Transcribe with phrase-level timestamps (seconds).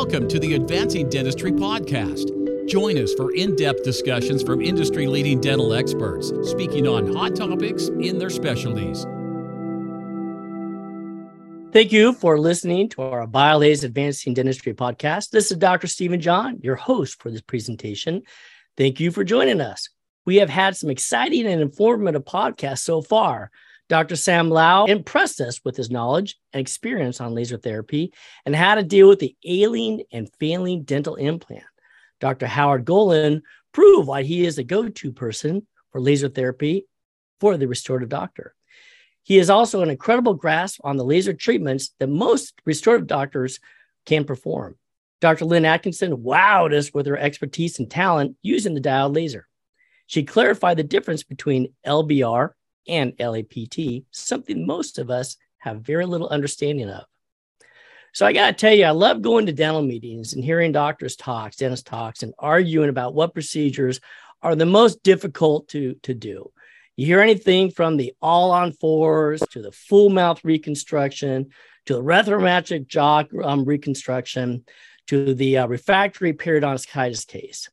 [0.00, 2.30] Welcome to the Advancing Dentistry Podcast.
[2.68, 7.88] Join us for in depth discussions from industry leading dental experts speaking on hot topics
[7.88, 9.02] in their specialties.
[11.72, 15.30] Thank you for listening to our BIOLASE Advancing Dentistry podcast.
[15.30, 15.88] This is Dr.
[15.88, 18.22] Stephen John, your host for this presentation.
[18.76, 19.88] Thank you for joining us.
[20.24, 23.50] We have had some exciting and informative podcasts so far.
[23.88, 24.16] Dr.
[24.16, 28.12] Sam Lau impressed us with his knowledge and experience on laser therapy
[28.44, 31.64] and how to deal with the ailing and failing dental implant.
[32.20, 32.46] Dr.
[32.46, 33.42] Howard Golan
[33.72, 36.86] proved why he is the go to person for laser therapy
[37.40, 38.54] for the restorative doctor.
[39.22, 43.58] He has also an incredible grasp on the laser treatments that most restorative doctors
[44.04, 44.76] can perform.
[45.20, 45.44] Dr.
[45.44, 49.48] Lynn Atkinson wowed us with her expertise and talent using the diode laser.
[50.06, 52.50] She clarified the difference between LBR
[52.88, 57.04] and LAPT, something most of us have very little understanding of.
[58.12, 61.16] So I got to tell you, I love going to dental meetings and hearing doctors'
[61.16, 64.00] talks, dentist talks, and arguing about what procedures
[64.42, 66.50] are the most difficult to, to do.
[66.96, 71.50] You hear anything from the all on fours to the full mouth reconstruction
[71.86, 74.64] to the retrognathic jaw um, reconstruction
[75.06, 77.68] to the uh, refractory periodontitis case.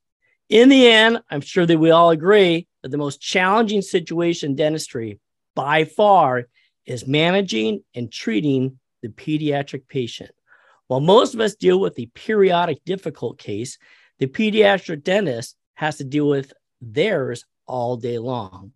[0.50, 5.20] In the end, I'm sure that we all agree the most challenging situation in dentistry
[5.56, 6.44] by far
[6.86, 10.32] is managing and treating the pediatric patient.
[10.88, 13.78] While most of us deal with the periodic difficult case,
[14.20, 18.72] the pediatric dentist has to deal with theirs all day long.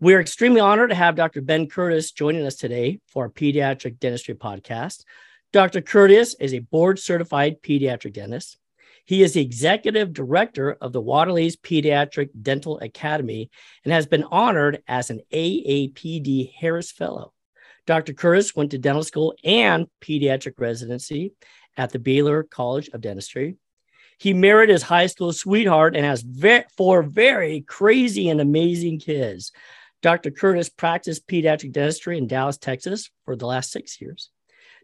[0.00, 1.42] We're extremely honored to have Dr.
[1.42, 5.04] Ben Curtis joining us today for our pediatric dentistry podcast.
[5.52, 5.82] Dr.
[5.82, 8.56] Curtis is a board certified pediatric dentist.
[9.04, 13.50] He is the executive director of the Waterlase Pediatric Dental Academy
[13.84, 17.32] and has been honored as an AAPD Harris Fellow.
[17.86, 18.12] Dr.
[18.12, 21.32] Curtis went to dental school and pediatric residency
[21.76, 23.56] at the Baylor College of Dentistry.
[24.18, 29.50] He married his high school sweetheart and has ve- four very crazy and amazing kids.
[30.02, 30.30] Dr.
[30.30, 34.30] Curtis practiced pediatric dentistry in Dallas, Texas for the last six years.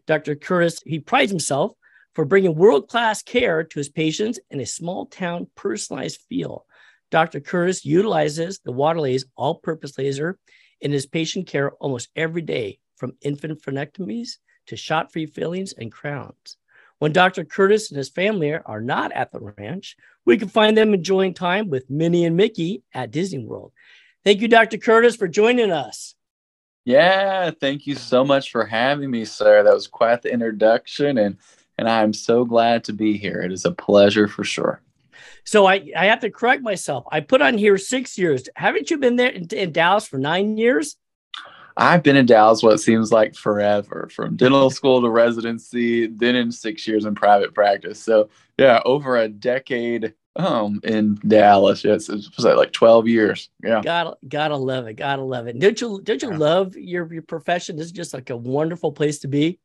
[0.05, 0.35] Dr.
[0.35, 1.73] Curtis, he prides himself
[2.17, 6.65] for bringing world class care to his patients in a small town personalized feel.
[7.11, 7.39] Dr.
[7.39, 10.39] Curtis utilizes the Waterlase all purpose laser
[10.81, 15.91] in his patient care almost every day, from infant frenectomies to shot free fillings and
[15.91, 16.57] crowns.
[16.97, 17.45] When Dr.
[17.45, 19.95] Curtis and his family are not at the ranch,
[20.25, 23.73] we can find them enjoying time with Minnie and Mickey at Disney World.
[24.25, 24.79] Thank you, Dr.
[24.79, 26.15] Curtis, for joining us.
[26.83, 29.61] Yeah, thank you so much for having me, sir.
[29.61, 31.37] That was quite the introduction, and
[31.77, 33.41] and I'm so glad to be here.
[33.41, 34.81] It is a pleasure for sure.
[35.43, 37.05] So I, I have to correct myself.
[37.11, 38.49] I put on here six years.
[38.55, 40.97] Haven't you been there in, in Dallas for nine years?
[41.77, 46.51] I've been in Dallas what seems like forever, from dental school to residency, then in
[46.51, 47.99] six years in private practice.
[47.99, 51.83] So yeah, over a decade um in Dallas.
[51.83, 53.49] Yes, it was like twelve years.
[53.63, 54.95] Yeah, gotta gotta love it.
[54.95, 55.59] Gotta love it.
[55.59, 56.37] Don't you don't you yeah.
[56.37, 57.75] love your your profession?
[57.75, 59.59] This is just like a wonderful place to be.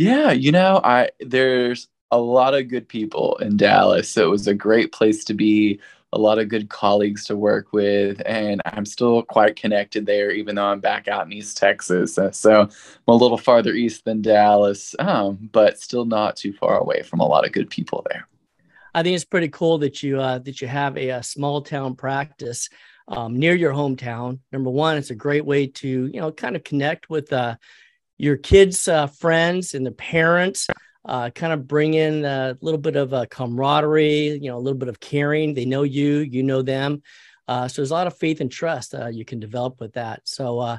[0.00, 4.08] Yeah, you know, I there's a lot of good people in Dallas.
[4.08, 5.78] So it was a great place to be,
[6.14, 10.54] a lot of good colleagues to work with, and I'm still quite connected there, even
[10.54, 12.16] though I'm back out in East Texas.
[12.16, 12.70] Uh, so I'm
[13.08, 17.26] a little farther east than Dallas, um, but still not too far away from a
[17.26, 18.26] lot of good people there.
[18.94, 21.94] I think it's pretty cool that you uh, that you have a, a small town
[21.94, 22.70] practice
[23.08, 24.38] um, near your hometown.
[24.50, 27.56] Number one, it's a great way to you know kind of connect with uh,
[28.20, 30.68] your kids' uh, friends and the parents.
[31.02, 34.78] Uh, kind of bring in a little bit of a camaraderie, you know, a little
[34.78, 35.54] bit of caring.
[35.54, 37.02] They know you, you know them.
[37.48, 40.20] Uh, so there's a lot of faith and trust uh, you can develop with that.
[40.24, 40.78] So uh,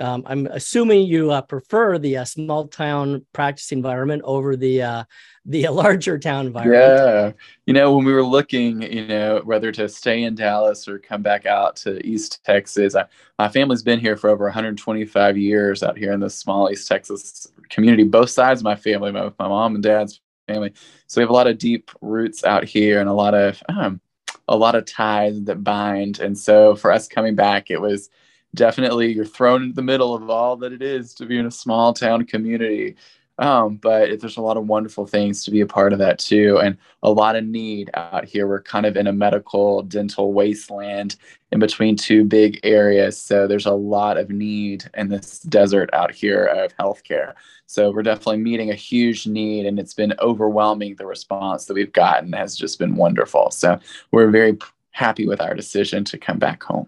[0.00, 5.04] um, I'm assuming you uh, prefer the uh, small town practice environment over the uh,
[5.44, 6.82] the larger town environment.
[6.82, 7.32] Yeah,
[7.66, 11.22] you know, when we were looking, you know, whether to stay in Dallas or come
[11.22, 13.04] back out to East Texas, I,
[13.38, 17.48] my family's been here for over 125 years out here in this small East Texas
[17.68, 18.04] community.
[18.04, 20.72] Both sides of my family, my, my mom and dad's family,
[21.06, 24.00] so we have a lot of deep roots out here and a lot of um,
[24.48, 26.20] a lot of ties that bind.
[26.20, 28.10] And so for us coming back, it was
[28.54, 31.50] definitely you're thrown into the middle of all that it is to be in a
[31.50, 32.96] small town community.
[33.38, 36.58] Um, but there's a lot of wonderful things to be a part of that too,
[36.58, 38.46] and a lot of need out here.
[38.46, 41.16] We're kind of in a medical dental wasteland
[41.50, 46.12] in between two big areas, so there's a lot of need in this desert out
[46.12, 47.32] here of healthcare.
[47.66, 50.96] So we're definitely meeting a huge need, and it's been overwhelming.
[50.96, 53.50] The response that we've gotten has just been wonderful.
[53.50, 54.58] So we're very
[54.90, 56.86] happy with our decision to come back home.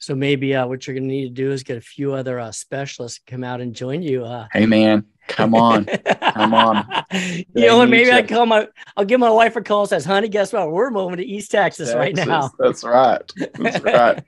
[0.00, 2.40] So maybe uh, what you're going to need to do is get a few other
[2.40, 4.24] uh, specialists to come out and join you.
[4.24, 5.04] Uh, hey, man.
[5.28, 7.04] Come on, come on.
[7.12, 8.66] you know, and maybe I call my,
[8.96, 9.86] I'll give my wife a call.
[9.86, 10.72] Says, "Honey, guess what?
[10.72, 11.96] We're moving to East Texas, Texas.
[11.96, 13.22] right now." That's right.
[13.54, 14.24] That's right.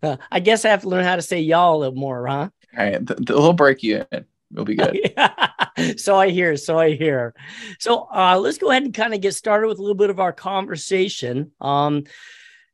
[0.00, 2.50] uh, I guess I have to learn how to say y'all a little more, huh?
[2.78, 4.26] All right, they'll break you in.
[4.52, 5.98] It'll be good.
[6.00, 6.56] so I hear.
[6.56, 7.34] So I hear.
[7.80, 10.20] So uh, let's go ahead and kind of get started with a little bit of
[10.20, 11.50] our conversation.
[11.60, 12.04] Um,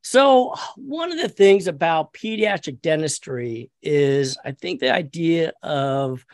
[0.03, 6.25] so, one of the things about pediatric dentistry is I think the idea of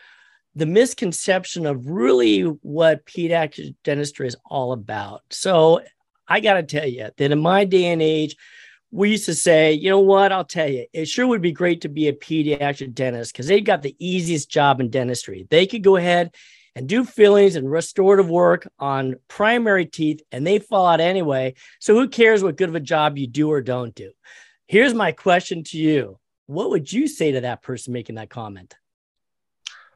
[0.55, 5.23] the misconception of really what pediatric dentistry is all about.
[5.31, 5.81] So,
[6.29, 8.37] I got to tell you that in my day and age,
[8.91, 11.81] we used to say, you know what, I'll tell you, it sure would be great
[11.83, 15.47] to be a pediatric dentist because they've got the easiest job in dentistry.
[15.51, 16.35] They could go ahead
[16.77, 21.55] and do fillings and restorative work on primary teeth, and they fall out anyway.
[21.81, 24.13] So who cares what good of a job you do or don't do?
[24.67, 28.77] Here's my question to you What would you say to that person making that comment?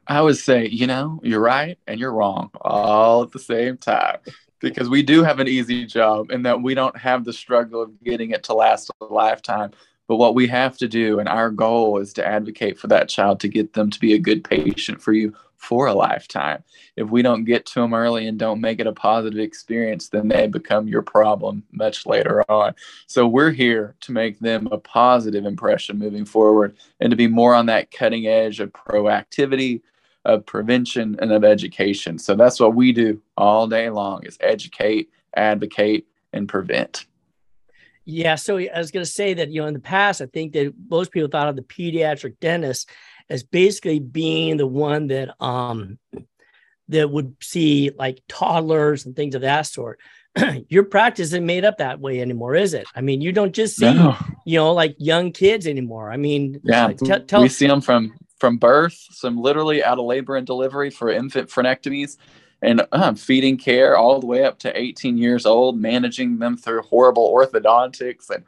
[0.07, 4.17] I would say, you know, you're right and you're wrong all at the same time
[4.59, 8.03] because we do have an easy job and that we don't have the struggle of
[8.03, 9.71] getting it to last a lifetime.
[10.11, 13.39] But what we have to do, and our goal is to advocate for that child
[13.39, 16.65] to get them to be a good patient for you for a lifetime.
[16.97, 20.27] If we don't get to them early and don't make it a positive experience, then
[20.27, 22.75] they become your problem much later on.
[23.07, 27.55] So we're here to make them a positive impression moving forward and to be more
[27.55, 29.79] on that cutting edge of proactivity,
[30.25, 32.19] of prevention, and of education.
[32.19, 37.05] So that's what we do all day long is educate, advocate, and prevent.
[38.05, 40.53] Yeah, so I was going to say that you know in the past, I think
[40.53, 42.89] that most people thought of the pediatric dentist
[43.29, 45.99] as basically being the one that um
[46.89, 49.99] that would see like toddlers and things of that sort.
[50.69, 52.87] Your practice isn't made up that way anymore, is it?
[52.95, 54.17] I mean, you don't just see no.
[54.45, 56.11] you know like young kids anymore.
[56.11, 59.99] I mean, yeah, like, t- tell- we see them from from birth, some literally out
[59.99, 62.17] of labor and delivery for infant frenectomies
[62.61, 66.81] and uh, feeding care all the way up to 18 years old, managing them through
[66.83, 68.43] horrible orthodontics and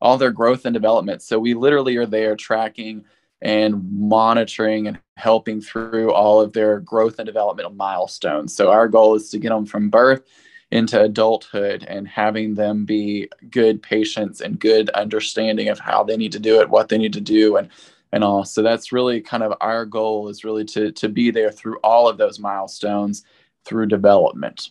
[0.00, 1.22] all their growth and development.
[1.22, 3.04] So we literally are there tracking
[3.42, 8.54] and monitoring and helping through all of their growth and developmental milestones.
[8.54, 10.22] So our goal is to get them from birth
[10.70, 16.32] into adulthood and having them be good patients and good understanding of how they need
[16.32, 17.68] to do it, what they need to do and
[18.12, 18.44] and all.
[18.44, 22.08] So that's really kind of our goal is really to to be there through all
[22.08, 23.24] of those milestones
[23.64, 24.70] through development.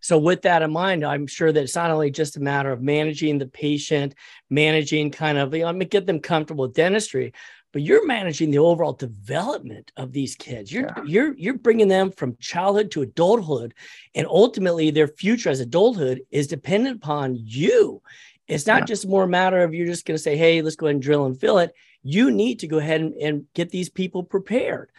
[0.00, 2.82] So, with that in mind, I'm sure that it's not only just a matter of
[2.82, 4.14] managing the patient,
[4.50, 7.32] managing kind of, you know, get them comfortable with dentistry,
[7.74, 10.70] but you're managing the overall development of these kids.
[10.70, 11.02] You're yeah.
[11.04, 13.74] you're you're bringing them from childhood to adulthood,
[14.14, 18.00] and ultimately their future as adulthood is dependent upon you.
[18.46, 18.84] It's not yeah.
[18.86, 21.02] just more a matter of you're just going to say, "Hey, let's go ahead and
[21.02, 21.74] drill and fill it."
[22.04, 24.92] You need to go ahead and, and get these people prepared.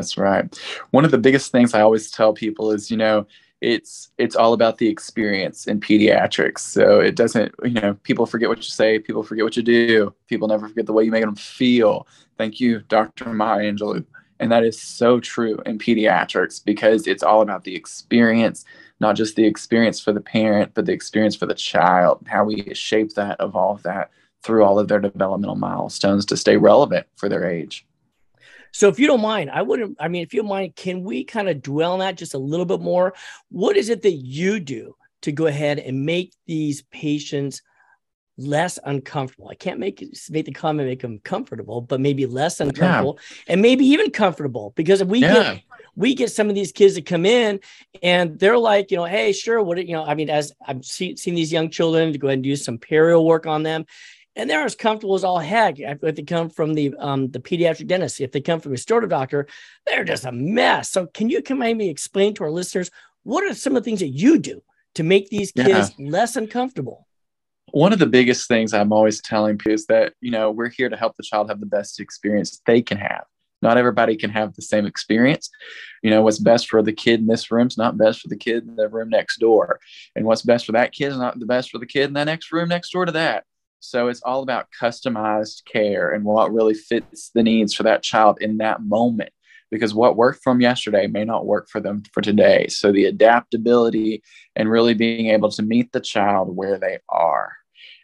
[0.00, 0.58] That's right.
[0.92, 3.26] One of the biggest things I always tell people is, you know,
[3.60, 6.60] it's it's all about the experience in pediatrics.
[6.60, 10.14] So it doesn't, you know, people forget what you say, people forget what you do,
[10.26, 12.06] people never forget the way you make them feel.
[12.38, 13.34] Thank you, Dr.
[13.34, 14.06] Maya Angelou.
[14.38, 18.64] And that is so true in pediatrics because it's all about the experience,
[19.00, 22.72] not just the experience for the parent, but the experience for the child, how we
[22.72, 24.10] shape that, evolve that
[24.42, 27.84] through all of their developmental milestones to stay relevant for their age.
[28.72, 31.24] So if you don't mind, I wouldn't, I mean, if you don't mind, can we
[31.24, 33.14] kind of dwell on that just a little bit more?
[33.50, 37.62] What is it that you do to go ahead and make these patients
[38.36, 39.48] less uncomfortable?
[39.48, 43.52] I can't make make the comment make them comfortable, but maybe less uncomfortable yeah.
[43.52, 45.54] and maybe even comfortable because we yeah.
[45.54, 45.62] get
[45.96, 47.60] we get some of these kids that come in
[48.02, 51.16] and they're like, you know, hey, sure, what you know, I mean, as I've seen,
[51.16, 53.84] seen these young children to go ahead and do some perio work on them
[54.40, 57.86] and they're as comfortable as all heck if they come from the um, the pediatric
[57.86, 58.22] dentist.
[58.22, 59.46] If they come from a restorative doctor,
[59.86, 60.90] they're just a mess.
[60.90, 62.90] So, can you come maybe explain to our listeners
[63.22, 64.62] what are some of the things that you do
[64.94, 66.10] to make these kids yeah.
[66.10, 67.06] less uncomfortable?
[67.72, 70.88] One of the biggest things I'm always telling people is that you know we're here
[70.88, 73.24] to help the child have the best experience they can have.
[73.60, 75.50] Not everybody can have the same experience.
[76.02, 78.36] You know, what's best for the kid in this room is not best for the
[78.36, 79.80] kid in the room next door.
[80.16, 82.24] And what's best for that kid is not the best for the kid in that
[82.24, 83.44] next room next door to that.
[83.80, 88.38] So it's all about customized care and what really fits the needs for that child
[88.40, 89.30] in that moment.
[89.70, 92.66] Because what worked from yesterday may not work for them for today.
[92.68, 94.22] So the adaptability
[94.56, 97.52] and really being able to meet the child where they are.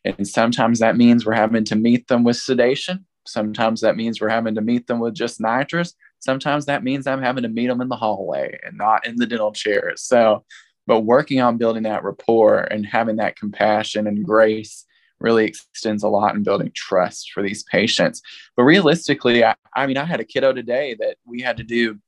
[0.04, 3.04] And sometimes that means we're having to meet them with sedation.
[3.26, 5.92] Sometimes that means we're having to meet them with just nitrous.
[6.21, 9.26] Sometimes that means I'm having to meet them in the hallway and not in the
[9.26, 9.92] dental chair.
[9.97, 10.45] So,
[10.87, 14.85] but working on building that rapport and having that compassion and grace
[15.20, 18.23] really extends a lot in building trust for these patients.
[18.56, 21.99] But realistically, I, I mean, I had a kiddo today that we had to do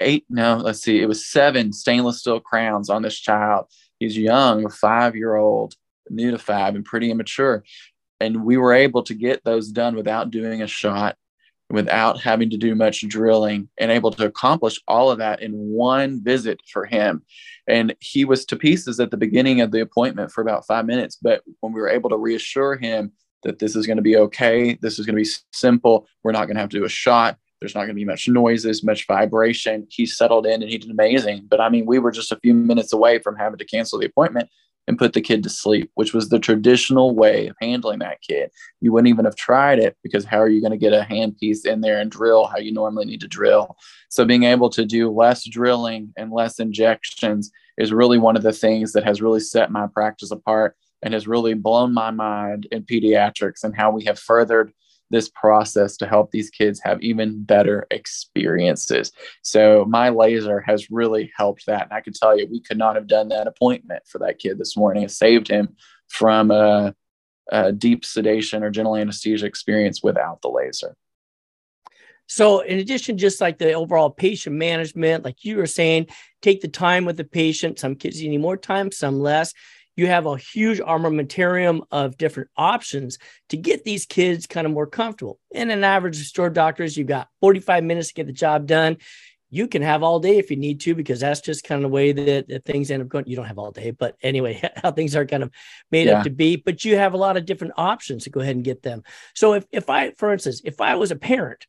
[0.00, 3.66] eight, no, let's see, it was seven stainless steel crowns on this child.
[3.98, 5.74] He's young, a five year old,
[6.10, 7.64] new to five, and pretty immature.
[8.20, 11.16] And we were able to get those done without doing a shot,
[11.70, 16.22] without having to do much drilling, and able to accomplish all of that in one
[16.22, 17.22] visit for him.
[17.66, 21.18] And he was to pieces at the beginning of the appointment for about five minutes.
[21.20, 24.78] But when we were able to reassure him that this is going to be okay,
[24.80, 27.36] this is going to be simple, we're not going to have to do a shot,
[27.60, 29.86] there's not going to be much noises, much vibration.
[29.90, 31.46] He settled in and he did amazing.
[31.48, 34.06] But I mean, we were just a few minutes away from having to cancel the
[34.06, 34.48] appointment
[34.88, 38.50] and put the kid to sleep, which was the traditional way of handling that kid.
[38.80, 41.66] You wouldn't even have tried it because how are you going to get a handpiece
[41.66, 43.76] in there and drill how you normally need to drill?
[44.08, 48.52] So being able to do less drilling and less injections is really one of the
[48.52, 52.82] things that has really set my practice apart and has really blown my mind in
[52.84, 54.72] pediatrics and how we have furthered
[55.10, 59.12] this process to help these kids have even better experiences.
[59.42, 61.84] So my laser has really helped that.
[61.84, 64.58] And I can tell you, we could not have done that appointment for that kid
[64.58, 65.04] this morning.
[65.04, 65.76] It saved him
[66.08, 66.94] from a,
[67.50, 70.96] a deep sedation or general anesthesia experience without the laser.
[72.28, 76.08] So, in addition, just like the overall patient management, like you were saying,
[76.42, 77.78] take the time with the patient.
[77.78, 79.54] Some kids need more time, some less
[79.96, 84.86] you have a huge armamentarium of different options to get these kids kind of more
[84.86, 85.40] comfortable.
[85.50, 88.98] In an average store doctors, you've got 45 minutes to get the job done.
[89.48, 91.94] You can have all day if you need to, because that's just kind of the
[91.94, 93.26] way that, that things end up going.
[93.26, 95.50] You don't have all day, but anyway, how things are kind of
[95.90, 96.18] made yeah.
[96.18, 96.56] up to be.
[96.56, 99.02] But you have a lot of different options to go ahead and get them.
[99.34, 101.66] So if, if I, for instance, if I was a parent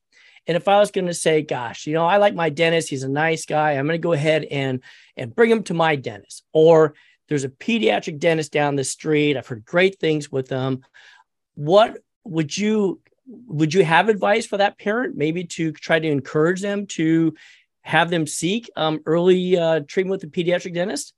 [0.47, 3.03] and if I was going to say, gosh, you know, I like my dentist, he's
[3.03, 4.81] a nice guy, I'm going to go ahead and
[5.15, 6.43] and bring him to my dentist.
[6.53, 6.95] Or
[7.27, 9.37] there's a pediatric dentist down the street.
[9.37, 10.83] I've heard great things with them.
[11.55, 13.01] What would you
[13.47, 17.33] would you have advice for that parent maybe to try to encourage them to
[17.81, 21.13] have them seek um, early uh, treatment with a pediatric dentist?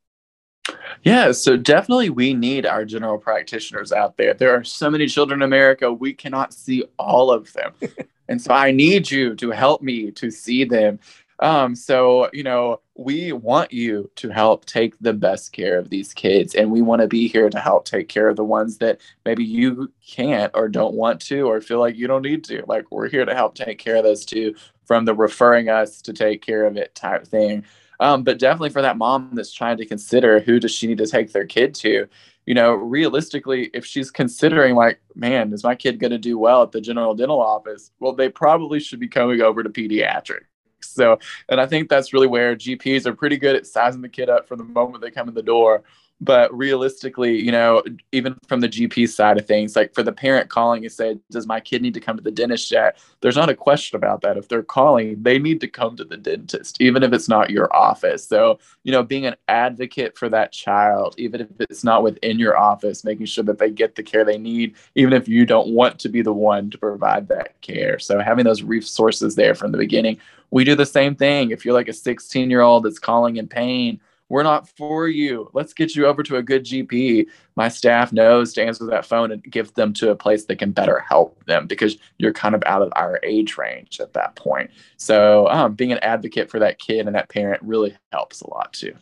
[1.04, 4.34] Yeah, so definitely we need our general practitioners out there.
[4.34, 7.74] There are so many children in America, we cannot see all of them.
[8.28, 11.00] and so I need you to help me to see them.
[11.42, 16.14] Um, so, you know, we want you to help take the best care of these
[16.14, 19.00] kids, and we want to be here to help take care of the ones that
[19.24, 22.64] maybe you can't or don't want to or feel like you don't need to.
[22.68, 24.54] Like, we're here to help take care of those too,
[24.86, 27.64] from the referring us to take care of it type thing.
[28.02, 31.08] Um, but definitely for that mom that's trying to consider who does she need to
[31.08, 32.08] take their kid to,
[32.46, 36.64] you know, realistically, if she's considering like, man, is my kid going to do well
[36.64, 37.92] at the general dental office?
[38.00, 40.42] Well, they probably should be coming over to pediatric
[40.82, 44.30] so, and I think that's really where GPs are pretty good at sizing the kid
[44.30, 45.84] up from the moment they come in the door.
[46.22, 50.50] But realistically, you know, even from the GP side of things, like for the parent
[50.50, 52.98] calling and say, Does my kid need to come to the dentist yet?
[53.22, 54.36] There's not a question about that.
[54.36, 57.74] If they're calling, they need to come to the dentist, even if it's not your
[57.76, 58.28] office.
[58.28, 62.58] So, you know, being an advocate for that child, even if it's not within your
[62.58, 66.00] office, making sure that they get the care they need, even if you don't want
[66.00, 67.98] to be the one to provide that care.
[67.98, 70.20] So, having those resources there from the beginning
[70.52, 71.52] we do the same thing.
[71.52, 75.50] If you're like a 16 year old that's calling in pain, we're not for you.
[75.54, 77.28] Let's get you over to a good GP.
[77.56, 80.72] My staff knows to answer that phone and give them to a place that can
[80.72, 84.70] better help them because you're kind of out of our age range at that point.
[84.98, 88.72] So, um, being an advocate for that kid and that parent really helps a lot
[88.74, 88.96] too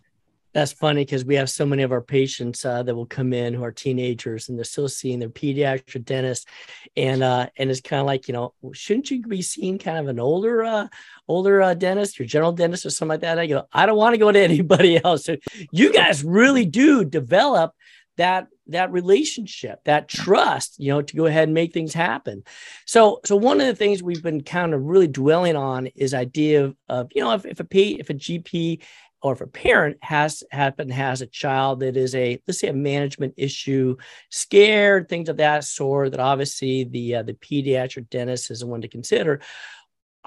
[0.53, 3.53] that's funny because we have so many of our patients uh, that will come in
[3.53, 6.47] who are teenagers and they're still seeing their pediatric dentist,
[6.95, 10.07] and uh, and it's kind of like you know shouldn't you be seeing kind of
[10.07, 10.87] an older uh,
[11.27, 13.39] older uh, dentist, your general dentist or something like that?
[13.39, 15.25] I go, I don't want to go to anybody else.
[15.25, 15.37] So
[15.71, 17.73] you guys really do develop
[18.17, 22.43] that that relationship that trust you know to go ahead and make things happen
[22.85, 26.65] so so one of the things we've been kind of really dwelling on is idea
[26.65, 28.81] of, of you know if, if a P, if a gp
[29.27, 32.73] or if a parent has happen has a child that is a let's say a
[32.73, 33.95] management issue
[34.29, 38.81] scared things of that sort that obviously the uh, the pediatric dentist is the one
[38.81, 39.41] to consider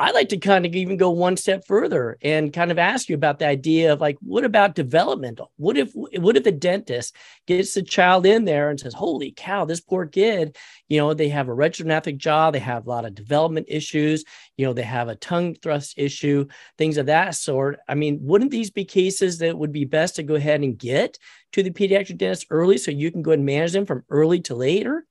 [0.02, 3.14] I'd like to kind of even go one step further and kind of ask you
[3.14, 5.52] about the idea of like, what about developmental?
[5.58, 7.14] What if what if the dentist
[7.46, 10.56] gets the child in there and says, "Holy cow, this poor kid,
[10.88, 14.24] you know, they have a retrognathic jaw, they have a lot of development issues,
[14.56, 16.46] you know, they have a tongue thrust issue,
[16.78, 20.22] things of that sort." I mean, wouldn't these be cases that would be best to
[20.22, 21.18] go ahead and get
[21.52, 24.54] to the pediatric dentist early so you can go and manage them from early to
[24.54, 25.04] later?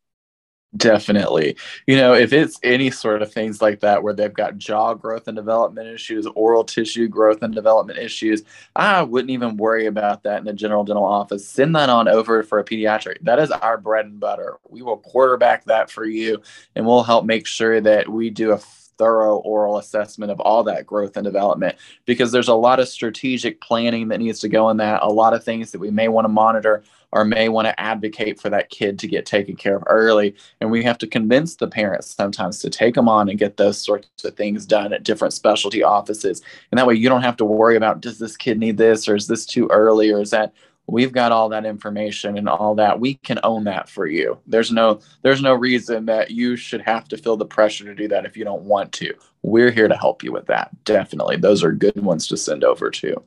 [0.77, 1.57] Definitely.
[1.87, 5.27] You know, if it's any sort of things like that where they've got jaw growth
[5.27, 8.43] and development issues, oral tissue growth and development issues,
[8.75, 11.47] I wouldn't even worry about that in the general dental office.
[11.47, 13.17] Send that on over for a pediatric.
[13.23, 14.57] That is our bread and butter.
[14.69, 16.39] We will quarterback that for you
[16.75, 18.59] and we'll help make sure that we do a
[18.99, 23.59] thorough oral assessment of all that growth and development because there's a lot of strategic
[23.61, 26.25] planning that needs to go in that, a lot of things that we may want
[26.25, 29.83] to monitor or may want to advocate for that kid to get taken care of
[29.87, 30.35] early.
[30.61, 33.83] And we have to convince the parents sometimes to take them on and get those
[33.83, 36.41] sorts of things done at different specialty offices.
[36.71, 39.15] And that way you don't have to worry about does this kid need this or
[39.15, 40.53] is this too early or is that
[40.87, 42.99] we've got all that information and all that.
[42.99, 44.39] We can own that for you.
[44.47, 48.07] There's no there's no reason that you should have to feel the pressure to do
[48.07, 49.13] that if you don't want to.
[49.41, 50.71] We're here to help you with that.
[50.83, 51.37] Definitely.
[51.37, 53.23] Those are good ones to send over to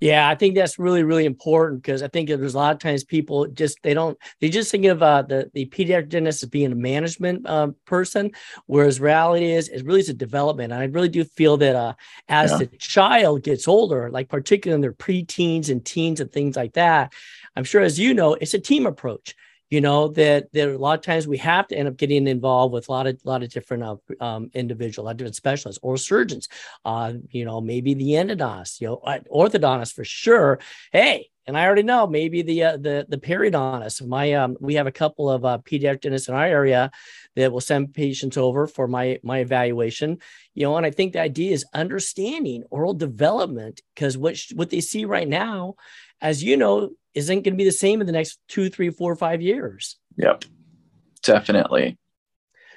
[0.00, 3.02] yeah, I think that's really, really important because I think there's a lot of times
[3.02, 6.72] people just they don't they just think of uh, the the pediatric dentist as being
[6.72, 8.32] a management uh, person,
[8.66, 10.72] whereas reality is it really is a development.
[10.72, 11.94] And I really do feel that uh,
[12.28, 12.58] as yeah.
[12.58, 17.14] the child gets older, like particularly in their preteens and teens and things like that,
[17.56, 19.34] I'm sure as you know, it's a team approach
[19.70, 22.72] you know that that a lot of times we have to end up getting involved
[22.72, 25.80] with a lot of lot of different uh, um, individuals, a lot of different specialists
[25.82, 26.48] or surgeons.
[26.84, 29.00] Uh, you know, maybe the endodontist, you know,
[29.32, 30.58] orthodontist for sure.
[30.92, 34.06] Hey, and I already know maybe the uh, the the periodontist.
[34.06, 36.90] My um, we have a couple of uh, pediatric dentists in our area
[37.36, 40.18] that will send patients over for my my evaluation.
[40.54, 44.80] You know, and I think the idea is understanding oral development because what what they
[44.80, 45.74] see right now,
[46.20, 49.16] as you know, isn't going to be the same in the next two, three, four,
[49.16, 49.96] five years.
[50.16, 50.44] Yep,
[51.22, 51.98] definitely.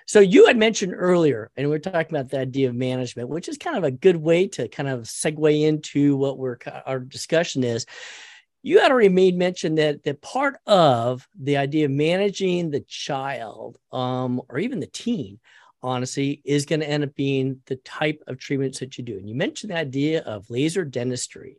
[0.07, 3.47] So you had mentioned earlier, and we are talking about the idea of management, which
[3.47, 7.63] is kind of a good way to kind of segue into what we're our discussion
[7.63, 7.85] is.
[8.63, 13.77] You had already made mention that that part of the idea of managing the child,
[13.91, 15.39] um, or even the teen,
[15.83, 19.17] honestly, is going to end up being the type of treatments that you do.
[19.17, 21.57] And you mentioned the idea of laser dentistry.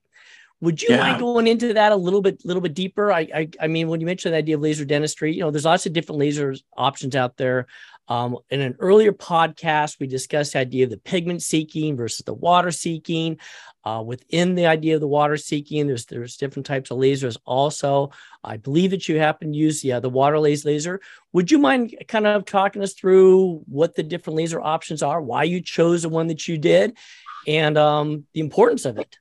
[0.63, 0.99] Would you yeah.
[0.99, 3.11] mind going into that a little bit, little bit deeper?
[3.11, 5.65] I, I, I mean, when you mentioned the idea of laser dentistry, you know, there's
[5.65, 7.67] lots of different laser options out there.
[8.09, 12.35] Um, in an earlier podcast, we discussed the idea of the pigment seeking versus the
[12.35, 13.39] water seeking.
[13.85, 17.39] Uh, within the idea of the water seeking, there's there's different types of lasers.
[17.47, 18.11] Also,
[18.45, 21.01] I believe that you happen to use yeah the Waterlase laser.
[21.33, 25.45] Would you mind kind of talking us through what the different laser options are, why
[25.45, 26.99] you chose the one that you did,
[27.47, 29.17] and um, the importance of it?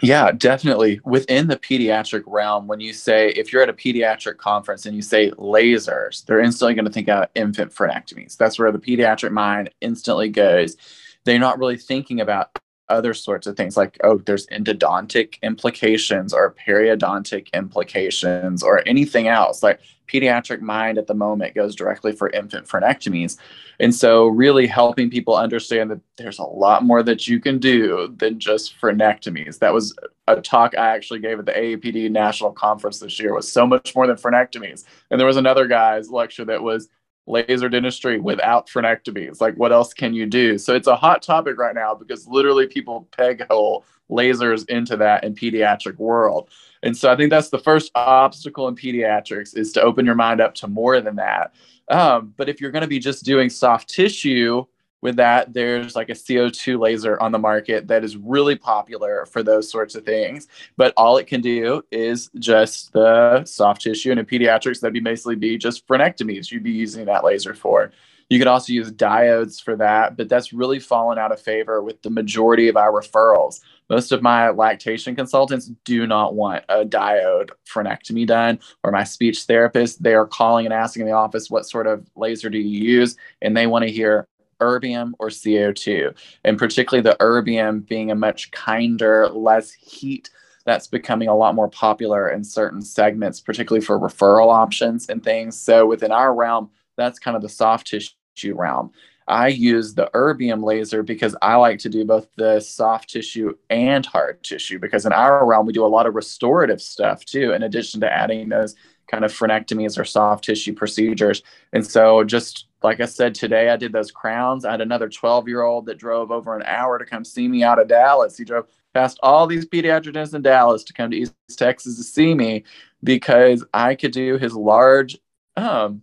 [0.00, 1.00] Yeah, definitely.
[1.04, 5.02] Within the pediatric realm, when you say, if you're at a pediatric conference and you
[5.02, 8.36] say lasers, they're instantly going to think about infant frenectomies.
[8.36, 10.76] That's where the pediatric mind instantly goes.
[11.24, 16.54] They're not really thinking about other sorts of things like, oh, there's endodontic implications or
[16.66, 19.62] periodontic implications or anything else.
[19.62, 23.38] Like pediatric mind at the moment goes directly for infant frenectomies.
[23.80, 28.14] And so, really helping people understand that there's a lot more that you can do
[28.18, 29.58] than just frenectomies.
[29.58, 29.94] That was
[30.26, 33.34] a talk I actually gave at the AAPD National Conference this year.
[33.34, 34.84] Was so much more than frenectomies.
[35.10, 36.88] And there was another guy's lecture that was
[37.26, 39.40] laser dentistry without frenectomies.
[39.40, 40.58] Like, what else can you do?
[40.58, 45.24] So it's a hot topic right now because literally people peg hole lasers into that
[45.24, 46.50] in pediatric world.
[46.82, 50.40] And so I think that's the first obstacle in pediatrics is to open your mind
[50.40, 51.54] up to more than that.
[51.88, 54.66] Um, but if you're going to be just doing soft tissue
[55.04, 59.42] with that, there's like a CO2 laser on the market that is really popular for
[59.42, 60.48] those sorts of things.
[60.78, 64.12] But all it can do is just the soft tissue.
[64.12, 67.92] And in pediatrics, that'd be basically be just frenectomies you'd be using that laser for.
[68.30, 72.00] You could also use diodes for that, but that's really fallen out of favor with
[72.00, 73.60] the majority of our referrals.
[73.90, 79.42] Most of my lactation consultants do not want a diode frenectomy done, or my speech
[79.42, 82.80] therapist, they are calling and asking in the office, what sort of laser do you
[82.80, 83.18] use?
[83.42, 84.26] And they want to hear
[84.60, 86.14] erbium or CO2,
[86.44, 90.30] and particularly the erbium being a much kinder, less heat.
[90.64, 95.58] That's becoming a lot more popular in certain segments, particularly for referral options and things.
[95.58, 98.92] So within our realm, that's kind of the soft tissue realm.
[99.26, 104.04] I use the erbium laser because I like to do both the soft tissue and
[104.04, 107.62] hard tissue because in our realm we do a lot of restorative stuff too in
[107.62, 108.74] addition to adding those
[109.06, 111.42] kind of frenectomies or soft tissue procedures.
[111.72, 114.64] And so just like I said today I did those crowns.
[114.64, 117.88] I had another 12-year-old that drove over an hour to come see me out of
[117.88, 118.36] Dallas.
[118.36, 122.34] He drove past all these pediatricians in Dallas to come to East Texas to see
[122.34, 122.62] me
[123.02, 125.16] because I could do his large
[125.56, 126.02] um,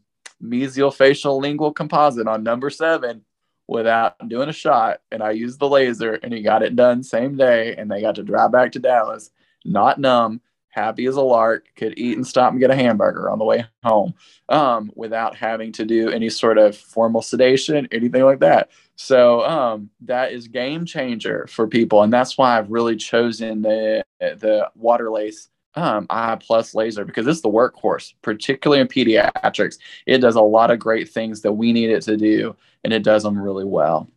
[0.94, 3.24] facial lingual composite on number seven
[3.68, 5.02] without doing a shot.
[5.12, 7.76] And I used the laser and he got it done same day.
[7.76, 9.30] And they got to drive back to Dallas,
[9.64, 13.38] not numb, happy as a lark, could eat and stop and get a hamburger on
[13.38, 14.14] the way home
[14.50, 18.72] um, without having to do any sort of formal sedation, anything like that.
[18.96, 22.04] So um, that is game changer for people.
[22.04, 27.50] And that's why I've really chosen the, the Waterlase um, iPlus laser because it's the
[27.50, 29.78] workhorse, particularly in pediatrics.
[30.06, 33.04] It does a lot of great things that we need it to do, and it
[33.04, 34.10] does them really well.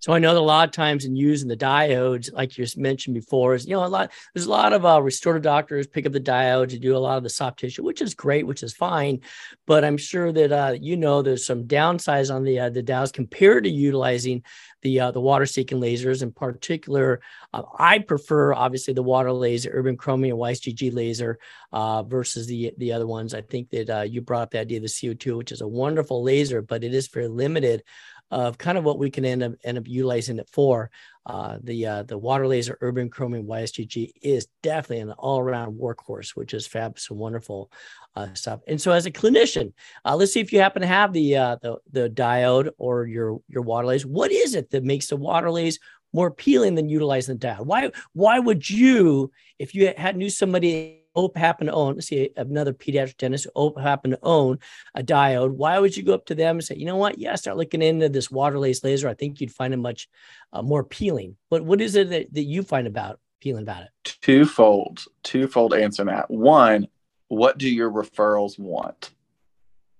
[0.00, 3.14] So I know that a lot of times in using the diodes, like you mentioned
[3.14, 4.12] before, is you know a lot.
[4.34, 7.16] There's a lot of uh, restorative doctors pick up the diodes and do a lot
[7.16, 9.20] of the soft tissue, which is great, which is fine.
[9.66, 13.12] But I'm sure that uh, you know there's some downsides on the uh, the diodes
[13.12, 14.42] compared to utilizing
[14.82, 16.22] the uh, the water seeking lasers.
[16.22, 17.20] In particular,
[17.52, 21.38] uh, I prefer obviously the water laser, erbium chromium YSGG laser
[21.72, 23.34] uh, versus the the other ones.
[23.34, 25.68] I think that uh, you brought up the idea of the CO2, which is a
[25.68, 27.82] wonderful laser, but it is very limited
[28.30, 30.90] of kind of what we can end up end up utilizing it for.
[31.24, 36.30] Uh, the uh, the water laser erbium chromium YSGG is definitely an all around workhorse,
[36.36, 37.70] which is fabulous and wonderful
[38.14, 38.60] uh, stuff.
[38.68, 39.72] And so, as a clinician,
[40.04, 43.40] uh, let's see if you happen to have the uh, the the diode or your
[43.48, 44.08] your water laser.
[44.08, 45.80] What is it that makes the water laser
[46.12, 47.66] more appealing than utilizing the diode?
[47.66, 52.72] Why why would you, if you had knew somebody Ope happen to own, see, another
[52.72, 54.58] pediatric dentist, Ope happen to own
[54.94, 57.18] a diode, why would you go up to them and say, you know what?
[57.18, 59.08] Yeah, start looking into this water Waterlase laser.
[59.08, 60.08] I think you'd find it much
[60.52, 61.36] uh, more appealing.
[61.50, 64.16] But what is it that, that you find about appealing about it?
[64.22, 66.30] Twofold, twofold answer that.
[66.30, 66.86] One,
[67.28, 69.10] what do your referrals want?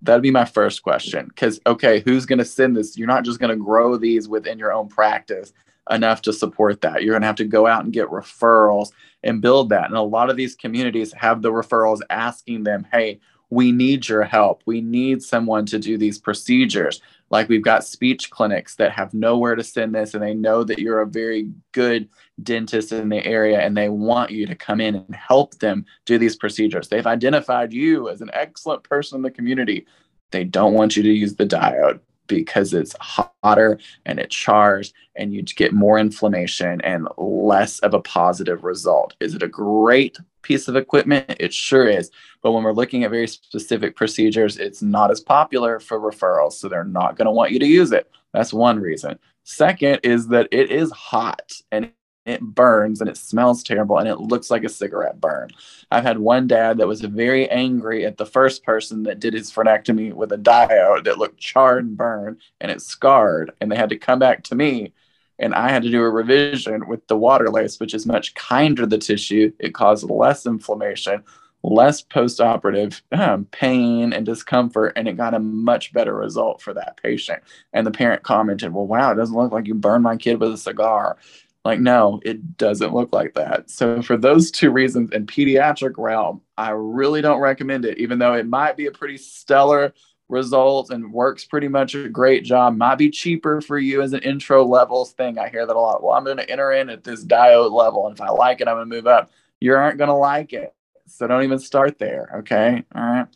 [0.03, 1.27] That'd be my first question.
[1.27, 2.97] Because, okay, who's going to send this?
[2.97, 5.53] You're not just going to grow these within your own practice
[5.91, 7.03] enough to support that.
[7.03, 8.91] You're going to have to go out and get referrals
[9.23, 9.87] and build that.
[9.87, 13.21] And a lot of these communities have the referrals asking them, hey,
[13.51, 14.63] we need your help.
[14.67, 17.01] We need someone to do these procedures.
[17.31, 20.79] Like we've got speech clinics that have nowhere to send this, and they know that
[20.79, 22.09] you're a very good
[22.43, 26.19] dentist in the area and they want you to come in and help them do
[26.19, 26.89] these procedures.
[26.89, 29.87] They've identified you as an excellent person in the community.
[30.33, 35.33] They don't want you to use the diode because it's hotter and it chars and
[35.33, 39.15] you get more inflammation and less of a positive result.
[39.21, 41.37] Is it a great piece of equipment?
[41.41, 42.11] It sure is.
[42.43, 46.53] But when we're looking at very specific procedures, it's not as popular for referrals.
[46.53, 48.11] So they're not going to want you to use it.
[48.33, 49.19] That's one reason.
[49.45, 51.91] Second is that it is hot and
[52.27, 55.51] it burns and it smells terrible and it looks like a cigarette burn.
[55.91, 59.51] I've had one dad that was very angry at the first person that did his
[59.51, 63.53] frenectomy with a diode that looked charred and burned and it scarred.
[63.61, 64.93] And they had to come back to me
[65.39, 68.87] and I had to do a revision with the Waterlase, which is much kinder to
[68.87, 69.53] the tissue.
[69.59, 71.23] It caused less inflammation,
[71.63, 76.99] less postoperative um, pain and discomfort, and it got a much better result for that
[77.03, 77.43] patient.
[77.73, 80.53] And the parent commented, Well, wow, it doesn't look like you burned my kid with
[80.53, 81.19] a cigar.
[81.67, 83.69] Like, no, it doesn't look like that.
[83.71, 88.35] So, for those two reasons, in pediatric realm, I really don't recommend it, even though
[88.35, 89.93] it might be a pretty stellar
[90.29, 92.77] result and works pretty much a great job.
[92.77, 95.41] Might be cheaper for you as an intro levels thing.
[95.41, 96.05] I hear that a lot.
[96.05, 98.69] Well, I'm going to enter in at this diode level, and if I like it,
[98.69, 99.33] I'm going to move up.
[99.59, 100.73] You aren't going to like it.
[101.09, 102.31] So, don't even start there.
[102.37, 102.85] Okay.
[102.95, 103.27] All right.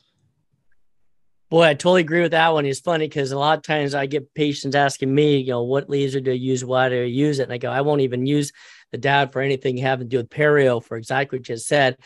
[1.50, 2.64] Boy, I totally agree with that one.
[2.64, 5.90] It's funny because a lot of times I get patients asking me, you know, what
[5.90, 6.64] laser do I use?
[6.64, 7.44] Why do I use it?
[7.44, 8.52] And I go, I won't even use
[8.92, 11.96] the diode for anything having to do with perio for exactly what you just said.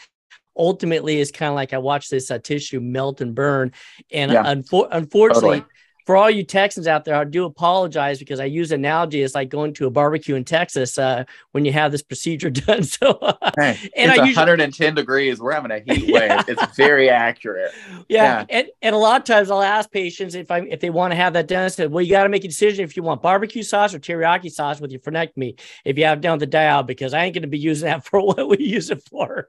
[0.57, 3.73] Ultimately, it's kind of like I watch this uh, tissue melt and burn.
[4.11, 8.39] And yeah, unfo- unfortunately, totally for all you Texans out there, I do apologize because
[8.39, 11.93] I use analogy as like going to a barbecue in Texas uh, when you have
[11.93, 12.83] this procedure done.
[12.83, 13.19] So,
[13.59, 15.41] hey, and it's I 110 usually, degrees.
[15.41, 16.37] We're having a heat yeah.
[16.37, 16.45] wave.
[16.49, 17.73] It's very accurate.
[18.09, 18.41] Yeah.
[18.41, 18.47] yeah.
[18.51, 21.17] And, and a lot of times I'll ask patients if I if they want to
[21.17, 21.65] have that done.
[21.65, 23.99] I said, well, you got to make a decision if you want barbecue sauce or
[23.99, 27.43] teriyaki sauce with your frenectomy if you have down the dial because I ain't going
[27.43, 29.49] to be using that for what we use it for.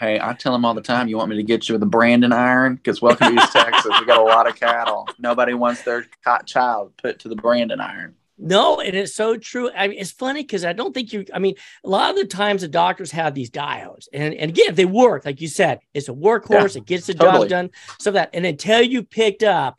[0.00, 1.86] hey, I tell them all the time, you want me to get you with a
[1.86, 2.76] Brandon iron?
[2.76, 3.92] Because welcome to East Texas.
[4.00, 5.08] We got a lot of cattle.
[5.18, 6.06] Nobody wants wants their
[6.46, 8.14] child put to the branding iron.
[8.40, 9.68] No, and it's so true.
[9.76, 11.24] I mean, it's funny because I don't think you.
[11.34, 14.76] I mean, a lot of the times the doctors have these diodes, and and again,
[14.76, 16.76] they work, like you said, it's a workhorse.
[16.76, 17.48] Yeah, it gets the totally.
[17.48, 17.70] job done.
[17.98, 19.76] So that, and until you picked up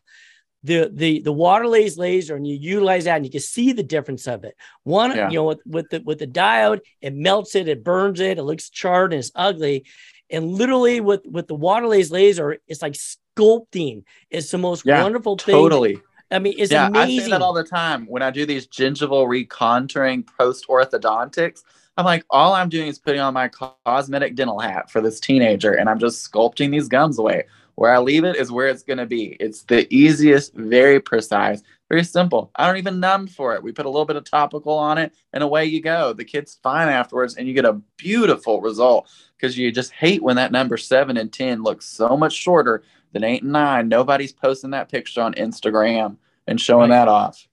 [0.63, 4.27] the the the Waterlase laser and you utilize that, and you can see the difference
[4.27, 4.55] of it.
[4.83, 5.29] One, yeah.
[5.29, 8.43] you know, with, with the with the diode, it melts it, it burns it, it
[8.43, 9.85] looks charred and it's ugly.
[10.29, 14.03] And literally with with the Waterlase laser, it's like sculpting.
[14.29, 15.55] It's the most yeah, wonderful thing.
[15.55, 15.99] Totally.
[16.31, 17.19] I mean, it's yeah, amazing.
[17.19, 21.63] I say that all the time when I do these gingival recontouring post orthodontics.
[21.97, 25.73] I'm like, all I'm doing is putting on my cosmetic dental hat for this teenager,
[25.73, 27.43] and I'm just sculpting these gums away.
[27.75, 29.37] Where I leave it is where it's going to be.
[29.39, 32.51] It's the easiest, very precise, very simple.
[32.55, 33.63] I don't even numb for it.
[33.63, 36.13] We put a little bit of topical on it, and away you go.
[36.13, 40.35] The kid's fine afterwards, and you get a beautiful result because you just hate when
[40.35, 43.89] that number seven and 10 looks so much shorter than eight and nine.
[43.89, 46.97] Nobody's posting that picture on Instagram and showing right.
[46.97, 47.47] that off.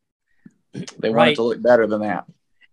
[0.98, 1.32] They want right.
[1.32, 2.26] it to look better than that.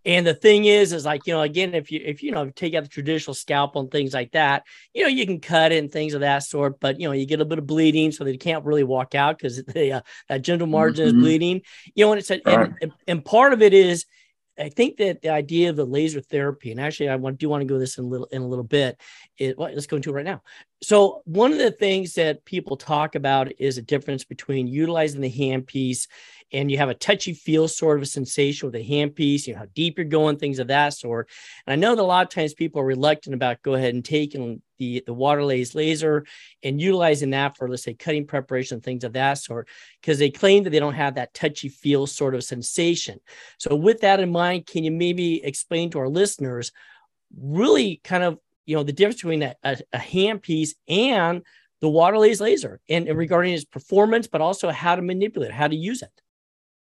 [0.04, 2.74] And the thing is, is like, you know, again, if you, if you know, take
[2.74, 5.90] out the traditional scalpel and things like that, you know, you can cut it and
[5.90, 8.36] things of that sort, but, you know, you get a bit of bleeding so they
[8.36, 11.16] can't really walk out because the, uh, that gingival margin mm-hmm.
[11.16, 11.62] is bleeding,
[11.94, 14.06] you know, and it's, a, and, and, and part of it is,
[14.58, 17.62] I think that the idea of the laser therapy, and actually, I want, do want
[17.62, 19.00] to go this in a little in a little bit.
[19.36, 20.42] It, well, let's go into it right now.
[20.80, 25.32] So, one of the things that people talk about is a difference between utilizing the
[25.32, 26.06] handpiece
[26.52, 29.60] and you have a touchy feel sort of a sensation with a handpiece, you know,
[29.60, 31.28] how deep you're going, things of that sort.
[31.66, 34.04] And I know that a lot of times people are reluctant about go ahead and
[34.04, 36.24] taking the, the Waterlase laser
[36.62, 39.68] and utilizing that for, let's say, cutting preparation, things of that sort,
[40.00, 43.20] because they claim that they don't have that touchy feel sort of sensation.
[43.58, 46.72] So, with that in mind, can you maybe explain to our listeners
[47.36, 51.42] really kind of, you know, the difference between a, a, a handpiece and
[51.80, 55.68] the Waterlase laser and, and regarding its performance, but also how to manipulate it, how
[55.68, 56.22] to use it?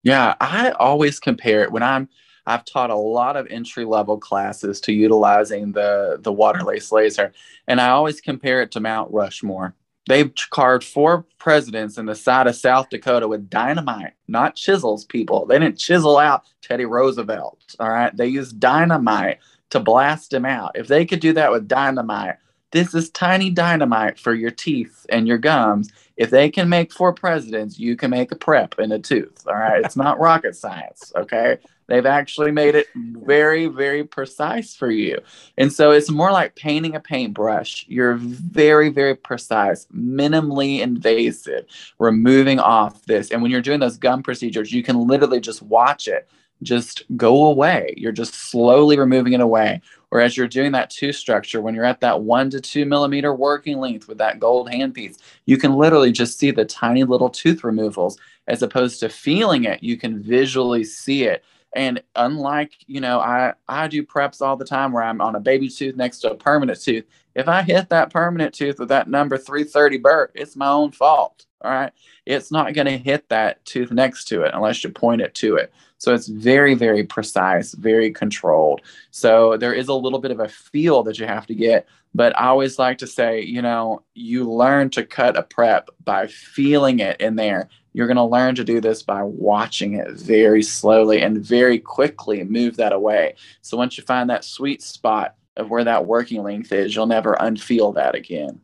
[0.03, 2.09] Yeah, I always compare it when I'm
[2.47, 7.33] I've taught a lot of entry level classes to utilizing the the Waterlase laser,
[7.67, 9.75] and I always compare it to Mount Rushmore.
[10.07, 15.45] They've carved four presidents in the side of South Dakota with dynamite, not chisels, people.
[15.45, 17.75] They didn't chisel out Teddy Roosevelt.
[17.79, 18.15] All right.
[18.15, 19.37] They used dynamite
[19.69, 20.71] to blast him out.
[20.75, 22.37] If they could do that with dynamite,
[22.71, 25.91] this is tiny dynamite for your teeth and your gums.
[26.17, 29.45] If they can make four presidents, you can make a prep in a tooth.
[29.47, 29.83] All right.
[29.83, 31.11] It's not rocket science.
[31.15, 31.57] Okay.
[31.87, 35.19] They've actually made it very, very precise for you.
[35.57, 37.85] And so it's more like painting a paintbrush.
[37.89, 41.65] You're very, very precise, minimally invasive,
[41.99, 43.31] removing off this.
[43.31, 46.29] And when you're doing those gum procedures, you can literally just watch it
[46.63, 47.93] just go away.
[47.97, 49.81] You're just slowly removing it away.
[50.09, 53.79] Whereas you're doing that tooth structure, when you're at that one to two millimeter working
[53.79, 58.17] length with that gold handpiece, you can literally just see the tiny little tooth removals
[58.47, 59.81] as opposed to feeling it.
[59.81, 61.43] You can visually see it.
[61.73, 65.39] And unlike, you know, I, I do preps all the time where I'm on a
[65.39, 67.05] baby tooth next to a permanent tooth.
[67.35, 71.45] If I hit that permanent tooth with that number 330 burr, it's my own fault.
[71.63, 71.91] All right.
[72.25, 75.55] It's not going to hit that tooth next to it unless you point it to
[75.55, 75.71] it.
[75.99, 78.81] So it's very, very precise, very controlled.
[79.11, 81.87] So there is a little bit of a feel that you have to get.
[82.13, 86.27] But I always like to say, you know, you learn to cut a prep by
[86.27, 87.69] feeling it in there.
[87.93, 92.43] You're going to learn to do this by watching it very slowly and very quickly
[92.43, 93.35] move that away.
[93.61, 97.35] So once you find that sweet spot of where that working length is, you'll never
[97.35, 98.61] unfeel that again.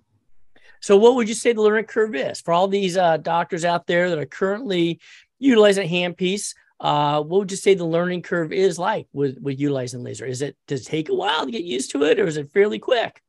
[0.80, 3.88] So, what would you say the learning curve is for all these uh, doctors out
[3.88, 5.00] there that are currently
[5.40, 6.54] utilizing a handpiece?
[6.80, 10.26] Uh, what would you say the learning curve is like with, with utilizing laser?
[10.26, 12.52] Is it does it take a while to get used to it, or is it
[12.52, 13.22] fairly quick?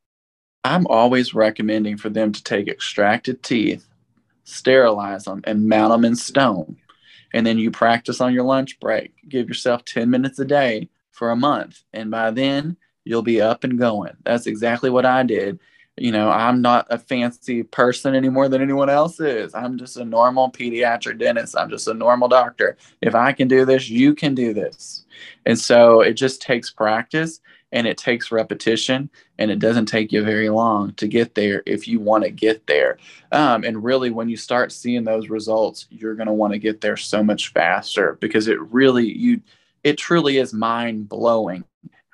[0.63, 3.87] I'm always recommending for them to take extracted teeth,
[4.43, 6.77] sterilize them, and mount them in stone.
[7.33, 9.13] And then you practice on your lunch break.
[9.27, 11.83] Give yourself 10 minutes a day for a month.
[11.93, 12.75] And by then,
[13.09, 14.15] you'll be up and going.
[14.23, 15.59] That's exactly what I did
[15.99, 19.53] you know, I'm not a fancy person any more than anyone else is.
[19.53, 21.57] I'm just a normal pediatric dentist.
[21.57, 22.77] I'm just a normal doctor.
[23.01, 25.05] If I can do this, you can do this.
[25.45, 27.41] And so it just takes practice
[27.71, 31.87] and it takes repetition and it doesn't take you very long to get there if
[31.87, 32.97] you want to get there.
[33.31, 36.81] Um, and really, when you start seeing those results, you're going to want to get
[36.81, 39.41] there so much faster because it really, you,
[39.83, 41.63] it truly is mind blowing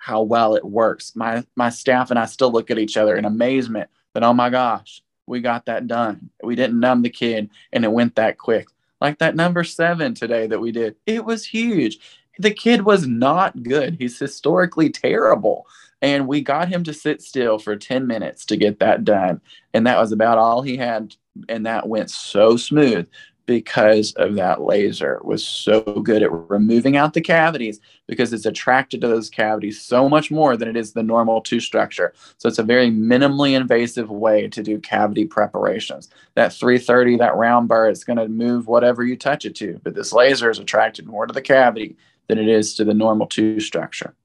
[0.05, 1.15] how well it works.
[1.15, 4.51] My my staff and I still look at each other in amazement that oh my
[4.51, 6.29] gosh, we got that done.
[6.43, 8.67] We didn't numb the kid and it went that quick.
[9.01, 10.95] Like that number 7 today that we did.
[11.07, 11.97] It was huge.
[12.37, 13.95] The kid was not good.
[13.97, 15.65] He's historically terrible.
[16.03, 19.41] And we got him to sit still for 10 minutes to get that done.
[19.73, 21.15] And that was about all he had.
[21.49, 23.07] And that went so smooth
[23.45, 29.01] because of that laser was so good at removing out the cavities because it's attracted
[29.01, 32.13] to those cavities so much more than it is the normal tooth structure.
[32.38, 36.10] So it's a very minimally invasive way to do cavity preparations.
[36.36, 39.95] That 330, that round burr, is going to move whatever you touch it to, but
[39.95, 43.63] this laser is attracted more to the cavity than it is to the normal tooth
[43.63, 44.15] structure.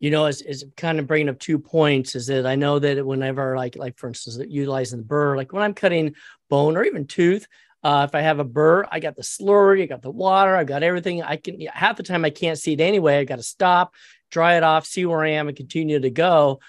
[0.00, 3.04] You know, it's, it's kind of bringing up two points is that I know that
[3.04, 6.14] whenever, like, like for instance, utilizing the burr, like when I'm cutting
[6.48, 7.48] bone or even tooth,
[7.82, 10.64] uh, if I have a burr, I got the slurry, I got the water, I
[10.64, 11.22] got everything.
[11.22, 13.18] I can half the time I can't see it anyway.
[13.18, 13.94] I got to stop,
[14.30, 16.60] dry it off, see where I am, and continue to go.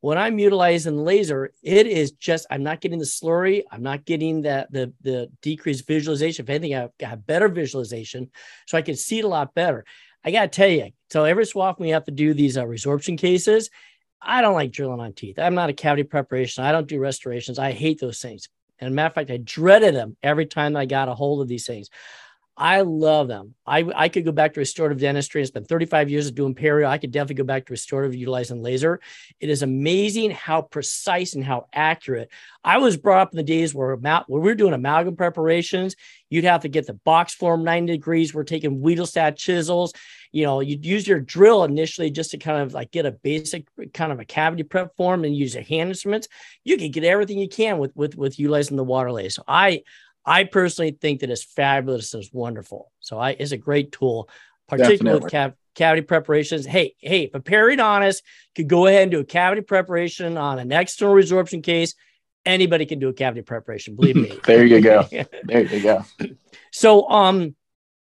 [0.00, 4.42] When I'm utilizing laser, it is just I'm not getting the slurry, I'm not getting
[4.42, 6.44] that the the decreased visualization.
[6.44, 8.30] If anything, I have better visualization,
[8.66, 9.84] so I can see it a lot better.
[10.24, 13.16] I gotta tell you, so every so often we have to do these uh, resorption
[13.16, 13.70] cases.
[14.20, 15.38] I don't like drilling on teeth.
[15.38, 16.64] I'm not a cavity preparation.
[16.64, 17.58] I don't do restorations.
[17.58, 18.48] I hate those things.
[18.78, 21.66] And matter of fact, I dreaded them every time I got a hold of these
[21.66, 21.90] things.
[22.58, 23.54] I love them.
[23.64, 25.40] I, I could go back to restorative dentistry.
[25.40, 26.88] It's been 35 years of doing perio.
[26.88, 29.00] I could definitely go back to restorative utilizing laser.
[29.38, 32.30] It is amazing how precise and how accurate.
[32.64, 35.94] I was brought up in the days where, where we were doing amalgam preparations.
[36.30, 38.34] You'd have to get the box form 90 degrees.
[38.34, 39.92] We're taking Wedelstaedt chisels.
[40.32, 43.66] You know, you'd use your drill initially just to kind of like get a basic
[43.92, 46.28] kind of a cavity prep form and use your hand instruments.
[46.64, 49.32] You can get everything you can with with with utilizing the Waterlase.
[49.32, 49.82] So I
[50.24, 52.14] I personally think that it's fabulous.
[52.14, 52.92] It's wonderful.
[53.00, 54.28] So I it's a great tool,
[54.68, 55.20] particularly Definitely.
[55.24, 56.66] with cav- cavity preparations.
[56.66, 58.22] Hey, hey, if a periodontist
[58.54, 61.94] could go ahead and do a cavity preparation on an external resorption case,
[62.44, 63.96] anybody can do a cavity preparation.
[63.96, 64.38] Believe me.
[64.44, 65.06] there you go.
[65.44, 66.04] There you go.
[66.72, 67.54] So, um,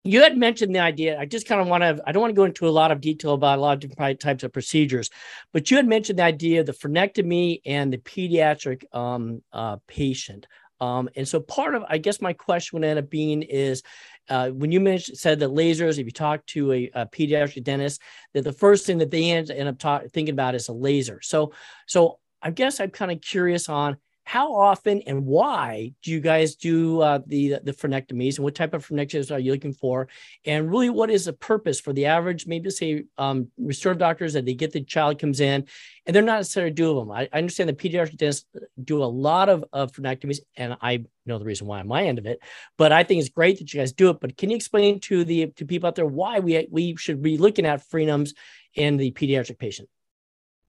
[0.05, 1.19] you had mentioned the idea.
[1.19, 3.01] I just kind of want to, I don't want to go into a lot of
[3.01, 5.11] detail about a lot of different types of procedures,
[5.53, 10.47] but you had mentioned the idea of the frenectomy and the pediatric um, uh, patient.
[10.81, 13.83] Um, and so part of, I guess my question would end up being is
[14.29, 18.03] uh, when you mentioned said that lasers, if you talk to a, a pediatric dentist,
[18.35, 21.21] that the first thing that they end, end up talk, thinking about is a laser.
[21.23, 21.53] So,
[21.87, 26.57] so I guess I'm kind of curious on how often and why do you guys
[26.57, 30.09] do uh, the the frenectomies and what type of frenectomies are you looking for?
[30.45, 34.45] And really what is the purpose for the average maybe say um, restorative doctors that
[34.45, 35.67] they get the child comes in
[36.07, 37.11] and they're not necessarily doing them.
[37.11, 38.47] I, I understand the pediatric dentists
[38.83, 42.19] do a lot of, of frenectomies and I know the reason why on my end
[42.19, 42.41] of it
[42.77, 44.21] but I think it's great that you guys do it.
[44.21, 47.39] But can you explain to the to people out there why we we should be
[47.39, 48.35] looking at frenums
[48.75, 49.89] in the pediatric patient?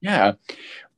[0.01, 0.33] Yeah.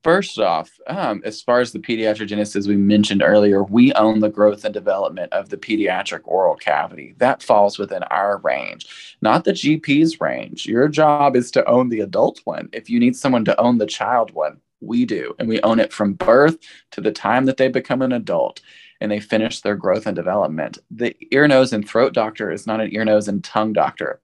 [0.07, 4.29] First off, um, as far as the pediatric as we mentioned earlier, we own the
[4.29, 7.13] growth and development of the pediatric oral cavity.
[7.17, 10.65] That falls within our range, not the GP's range.
[10.65, 12.69] Your job is to own the adult one.
[12.71, 15.35] If you need someone to own the child one, we do.
[15.39, 16.57] And we own it from birth
[16.91, 18.61] to the time that they become an adult
[19.01, 20.77] and they finish their growth and development.
[20.89, 24.21] The ear, nose, and throat doctor is not an ear, nose, and tongue doctor.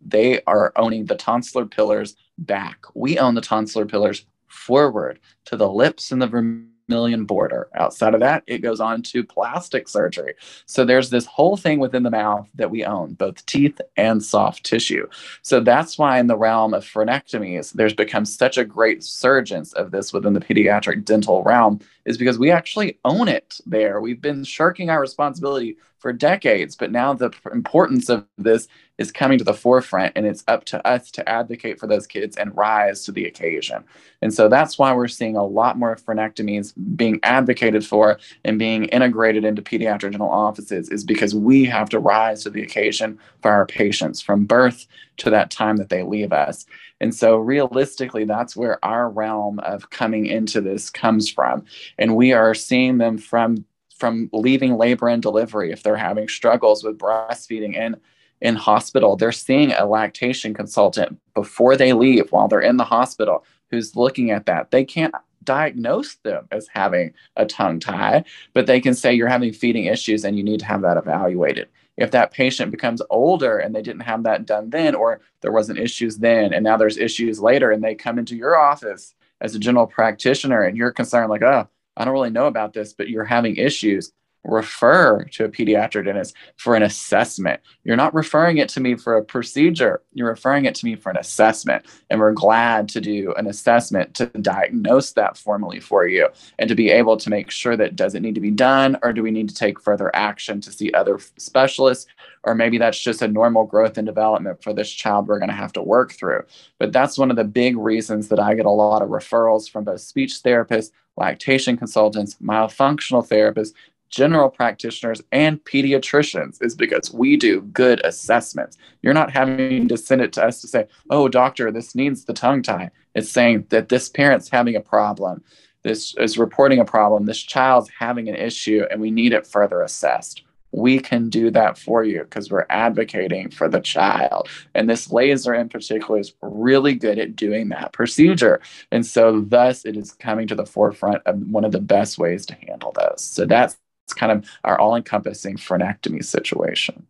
[0.00, 2.86] They are owning the tonsillar pillars back.
[2.94, 4.24] We own the tonsillar pillars
[4.66, 7.68] forward to the lips and the vermilion border.
[7.74, 10.34] Outside of that, it goes on to plastic surgery.
[10.66, 14.64] So there's this whole thing within the mouth that we own, both teeth and soft
[14.64, 15.06] tissue.
[15.42, 19.90] So that's why, in the realm of frenectomies, there's become such a great surgence of
[19.90, 24.00] this within the pediatric dental realm, is because we actually own it there.
[24.00, 29.38] We've been shirking our responsibility for decades, but now the importance of this is coming
[29.38, 33.04] to the forefront and it's up to us to advocate for those kids and rise
[33.04, 33.84] to the occasion.
[34.22, 38.86] And so that's why we're seeing a lot more frenectomies being advocated for and being
[38.86, 43.50] integrated into pediatric dental offices is because we have to rise to the occasion for
[43.50, 44.86] our patients from birth
[45.18, 46.66] to that time that they leave us.
[47.00, 51.64] And so realistically that's where our realm of coming into this comes from.
[51.98, 56.84] And we are seeing them from from leaving labor and delivery if they're having struggles
[56.84, 57.96] with breastfeeding and
[58.40, 63.44] in hospital, they're seeing a lactation consultant before they leave while they're in the hospital
[63.70, 64.70] who's looking at that.
[64.70, 69.52] They can't diagnose them as having a tongue tie, but they can say you're having
[69.52, 71.68] feeding issues and you need to have that evaluated.
[71.96, 75.78] If that patient becomes older and they didn't have that done then, or there wasn't
[75.78, 79.58] issues then, and now there's issues later, and they come into your office as a
[79.58, 83.24] general practitioner and you're concerned, like, oh, I don't really know about this, but you're
[83.24, 84.12] having issues
[84.44, 87.60] refer to a pediatric dentist for an assessment.
[87.84, 91.10] You're not referring it to me for a procedure, you're referring it to me for
[91.10, 91.84] an assessment.
[92.10, 96.74] And we're glad to do an assessment to diagnose that formally for you and to
[96.74, 99.30] be able to make sure that does it need to be done or do we
[99.30, 102.06] need to take further action to see other specialists
[102.44, 105.54] or maybe that's just a normal growth and development for this child we're going to
[105.54, 106.42] have to work through.
[106.78, 109.84] But that's one of the big reasons that I get a lot of referrals from
[109.84, 113.72] both speech therapists, lactation consultants, myofunctional therapists,
[114.08, 118.76] general practitioners and pediatricians is because we do good assessments.
[119.02, 122.32] You're not having to send it to us to say, oh, doctor, this needs the
[122.32, 122.90] tongue tie.
[123.14, 125.42] It's saying that this parent's having a problem.
[125.82, 127.26] This is reporting a problem.
[127.26, 130.42] This child's having an issue and we need it further assessed.
[130.72, 134.48] We can do that for you because we're advocating for the child.
[134.74, 138.60] And this laser in particular is really good at doing that procedure.
[138.90, 142.44] And so, thus, it is coming to the forefront of one of the best ways
[142.46, 143.22] to handle those.
[143.22, 147.06] So, that's it's kind of our all-encompassing frenectomy situation.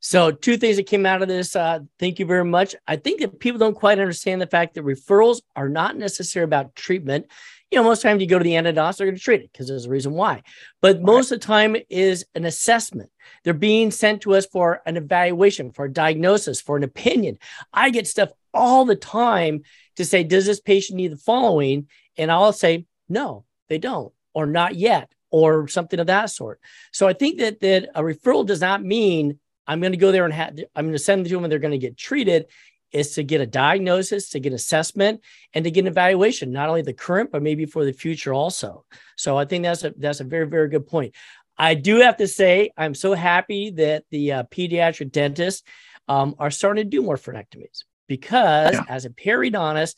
[0.00, 1.56] So, two things that came out of this.
[1.56, 2.76] Uh, thank you very much.
[2.86, 6.76] I think that people don't quite understand the fact that referrals are not necessarily about
[6.76, 7.26] treatment.
[7.70, 9.68] You know, most times you go to the endodontist, they're going to treat it because
[9.68, 10.42] there's a reason why.
[10.80, 11.04] But right.
[11.04, 13.10] most of the time is an assessment.
[13.42, 17.38] They're being sent to us for an evaluation, for a diagnosis, for an opinion.
[17.72, 19.62] I get stuff all the time
[19.96, 21.88] to say, does this patient need the following?
[22.16, 26.60] And I'll say, no, they don't, or not yet or something of that sort.
[26.92, 30.24] So I think that that a referral does not mean I'm going to go there
[30.24, 32.46] and have, I'm going to send them to them and they're going to get treated
[32.90, 35.20] is to get a diagnosis, to get assessment,
[35.52, 38.84] and to get an evaluation, not only the current, but maybe for the future also.
[39.16, 41.14] So I think that's a that's a very, very good point.
[41.58, 45.64] I do have to say, I'm so happy that the uh, pediatric dentists
[46.06, 48.84] um, are starting to do more frenectomies because yeah.
[48.88, 49.94] as a periodontist,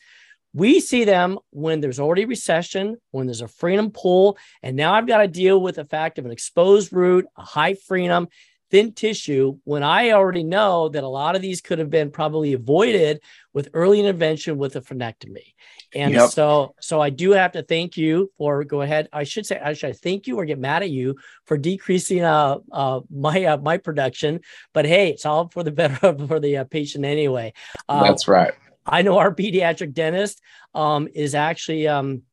[0.53, 5.07] we see them when there's already recession, when there's a frenum pull, and now I've
[5.07, 8.27] got to deal with the fact of an exposed root, a high frenum,
[8.71, 12.53] thin tissue when I already know that a lot of these could have been probably
[12.53, 13.19] avoided
[13.53, 15.53] with early intervention with a frenectomy.
[15.93, 16.29] And yep.
[16.29, 19.09] so, so I do have to thank you for go ahead.
[19.11, 22.59] I should say, I should thank you or get mad at you for decreasing uh,
[22.71, 24.39] uh my uh, my production.
[24.73, 25.95] But hey, it's all for the better
[26.27, 27.53] for the uh, patient anyway.
[27.89, 28.53] Uh, That's right.
[28.85, 30.41] I know our pediatric dentist
[30.73, 32.23] um, is actually um,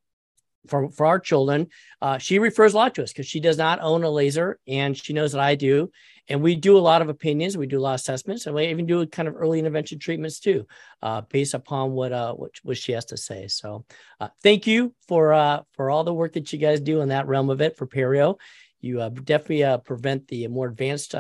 [0.67, 1.69] for, for our children.
[2.01, 4.97] Uh, she refers a lot to us because she does not own a laser and
[4.97, 5.91] she knows that I do
[6.29, 8.67] and we do a lot of opinions we do a lot of assessments and we
[8.67, 10.67] even do kind of early intervention treatments too
[11.03, 13.85] uh, based upon what uh what, what she has to say so
[14.21, 17.27] uh, thank you for uh for all the work that you guys do in that
[17.27, 18.37] realm of it for perio
[18.81, 21.15] you uh, definitely prevent the more advanced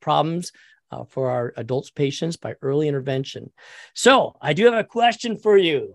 [0.00, 0.52] problems
[0.90, 3.50] uh, for our adults patients by early intervention
[3.94, 5.94] so i do have a question for you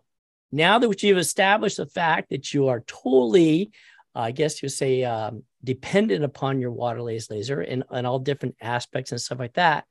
[0.52, 3.72] now that you've established the fact that you are totally
[4.16, 9.12] I guess you say um, dependent upon your Waterlase laser and, and all different aspects
[9.12, 9.86] and stuff like that.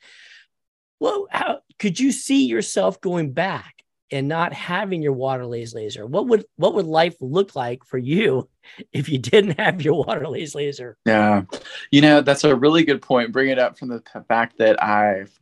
[1.01, 3.82] Well, how could you see yourself going back
[4.13, 6.07] and not having your water laser?
[6.07, 8.49] What would what would life look like for you
[8.93, 10.97] if you didn't have your Waterlase laser?
[11.05, 11.43] Yeah,
[11.91, 13.33] you know that's a really good point.
[13.33, 15.39] Bring it up from the fact that I've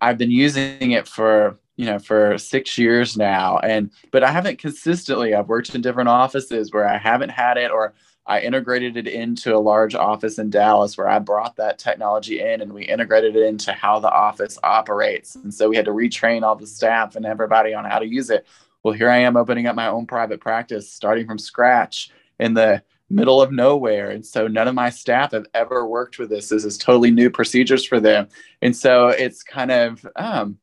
[0.00, 4.58] I've been using it for you know for six years now and but i haven't
[4.58, 7.94] consistently i've worked in different offices where i haven't had it or
[8.30, 12.60] I integrated it into a large office in Dallas where I brought that technology in
[12.60, 15.34] and we integrated it into how the office operates.
[15.34, 18.30] And so we had to retrain all the staff and everybody on how to use
[18.30, 18.46] it.
[18.84, 22.84] Well, here I am opening up my own private practice, starting from scratch in the
[23.10, 24.10] middle of nowhere.
[24.10, 26.50] And so none of my staff have ever worked with this.
[26.50, 28.28] This is totally new procedures for them.
[28.62, 30.56] And so it's kind of, um,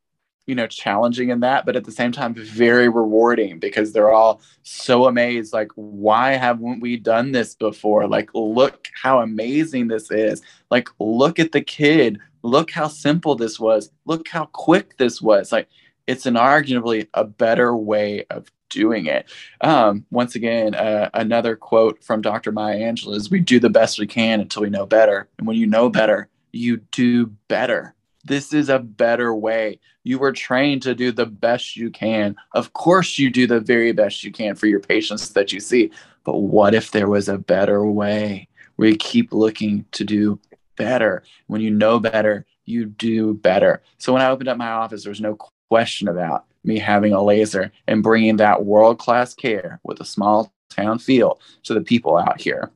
[0.47, 4.41] you know challenging in that but at the same time very rewarding because they're all
[4.63, 8.07] so amazed like why haven't we done this before?
[8.07, 10.41] Like look how amazing this is.
[10.69, 12.19] Like look at the kid.
[12.43, 13.91] Look how simple this was.
[14.05, 15.51] Look how quick this was.
[15.51, 15.67] Like
[16.05, 19.29] it's an arguably a better way of doing it.
[19.61, 23.97] Um, once again uh, another quote from dr maya angelou is we do the best
[23.97, 25.27] we can until we know better.
[25.37, 27.93] And when you know better you do better
[28.27, 29.79] this is a better way.
[30.03, 32.35] You were trained to do the best you can.
[32.53, 35.91] Of course, you do the very best you can for your patients that you see.
[36.23, 40.39] But what if there was a better way where you keep looking to do
[40.75, 41.23] better?
[41.47, 43.81] When you know better, you do better.
[43.97, 45.37] So when I opened up my office, there was no
[45.69, 50.53] question about me having a laser and bringing that world class care with a small
[50.69, 52.71] town feel to the people out here.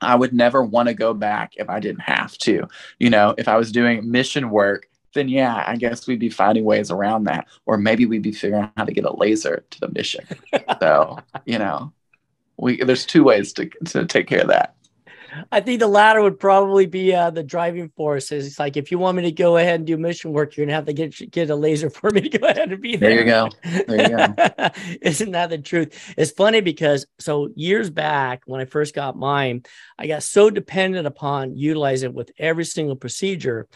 [0.00, 2.66] I would never want to go back if I didn't have to.
[2.98, 6.64] You know, if I was doing mission work, then yeah, I guess we'd be finding
[6.64, 7.48] ways around that.
[7.66, 10.24] Or maybe we'd be figuring out how to get a laser to the mission.
[10.80, 11.92] so, you know,
[12.56, 14.74] we there's two ways to to take care of that.
[15.52, 18.32] I think the latter would probably be uh, the driving force.
[18.32, 20.74] It's like if you want me to go ahead and do mission work, you're gonna
[20.74, 23.10] have to get get a laser for me to go ahead and be there.
[23.10, 23.48] There you go.
[23.86, 24.70] There you go.
[25.02, 26.14] Isn't that the truth?
[26.16, 29.64] It's funny because so years back when I first got mine,
[29.98, 33.68] I got so dependent upon utilizing it with every single procedure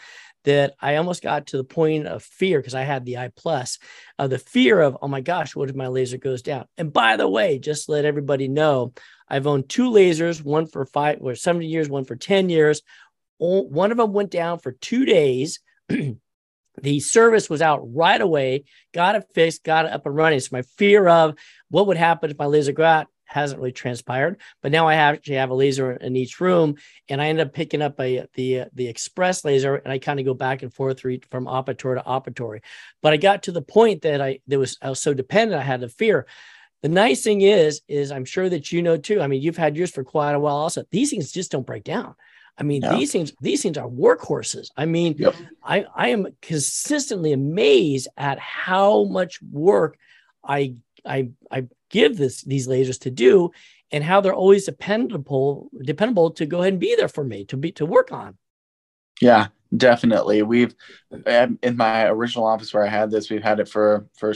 [0.45, 3.79] that I almost got to the point of fear because I had the iPlus,
[4.17, 6.65] of uh, the fear of, oh my gosh, what if my laser goes down?
[6.77, 8.93] And by the way, just let everybody know,
[9.27, 12.81] I've owned two lasers, one for five or 70 years, one for 10 years.
[13.37, 15.59] One of them went down for two days.
[16.81, 20.39] the service was out right away, got it fixed, got it up and running.
[20.39, 21.35] So my fear of
[21.69, 24.39] what would happen if my laser got hasn't really transpired.
[24.61, 26.75] But now I actually have a laser in each room,
[27.09, 30.25] and I end up picking up a the the express laser, and I kind of
[30.25, 32.61] go back and forth from operatory to operatory.
[33.01, 35.65] But I got to the point that I there was I was so dependent, I
[35.65, 36.27] had the fear.
[36.85, 39.19] The nice thing is, is I'm sure that you know too.
[39.19, 40.57] I mean, you've had yours for quite a while.
[40.57, 42.13] Also, these things just don't break down.
[42.59, 42.95] I mean, yeah.
[42.95, 44.67] these things these things are workhorses.
[44.77, 45.33] I mean, yep.
[45.63, 49.97] I I am consistently amazed at how much work
[50.47, 53.49] I I I give this these lasers to do,
[53.89, 57.57] and how they're always dependable dependable to go ahead and be there for me to
[57.57, 58.37] be to work on.
[59.19, 60.43] Yeah, definitely.
[60.43, 60.75] We've
[61.25, 64.35] um, in my original office where I had this, we've had it for for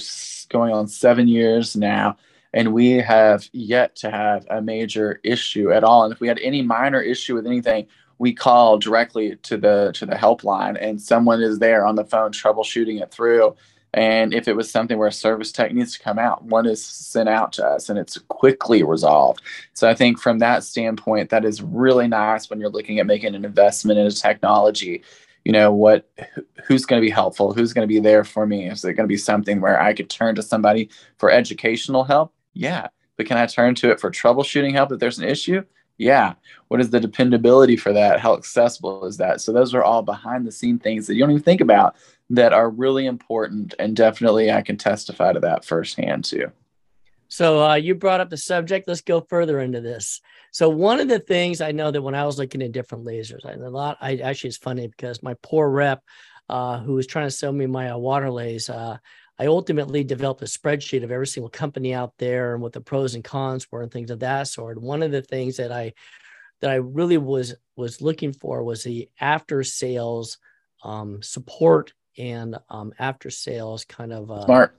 [0.49, 2.17] going on seven years now
[2.53, 6.03] and we have yet to have a major issue at all.
[6.03, 7.87] And if we had any minor issue with anything,
[8.17, 12.31] we call directly to the to the helpline and someone is there on the phone
[12.31, 13.55] troubleshooting it through.
[13.91, 16.85] And if it was something where a service tech needs to come out one is
[16.85, 19.41] sent out to us and it's quickly resolved.
[19.73, 23.35] So i think from that standpoint that is really nice when you're looking at making
[23.35, 25.03] an investment in a technology.
[25.45, 26.09] You know what
[26.65, 27.53] who's going to be helpful?
[27.53, 28.69] Who's going to be there for me?
[28.69, 32.33] Is it going to be something where i could turn to somebody for educational help
[32.53, 32.87] yeah.
[33.17, 35.63] But can i turn to it for troubleshooting help if there's an issue?
[35.97, 36.35] Yeah.
[36.69, 38.21] What is the dependability for that?
[38.21, 39.41] How accessible is that?
[39.41, 41.97] So those are all behind the scene things that you don't even think about
[42.29, 46.51] that are really important and definitely i can testify to that firsthand too.
[47.27, 48.87] So uh, you brought up the subject.
[48.87, 50.19] Let's go further into this.
[50.51, 53.45] So one of the things i know that when i was looking at different lasers
[53.45, 56.01] I, a lot i actually it's funny because my poor rep
[56.49, 58.97] uh, who was trying to sell me my uh, Waterlase uh,
[59.39, 63.15] I ultimately developed a spreadsheet of every single company out there and what the pros
[63.15, 64.81] and cons were and things of that sort.
[64.81, 65.93] One of the things that I
[66.59, 70.37] that I really was was looking for was the after sales
[70.83, 74.75] um, support and um, after sales kind of uh, smart.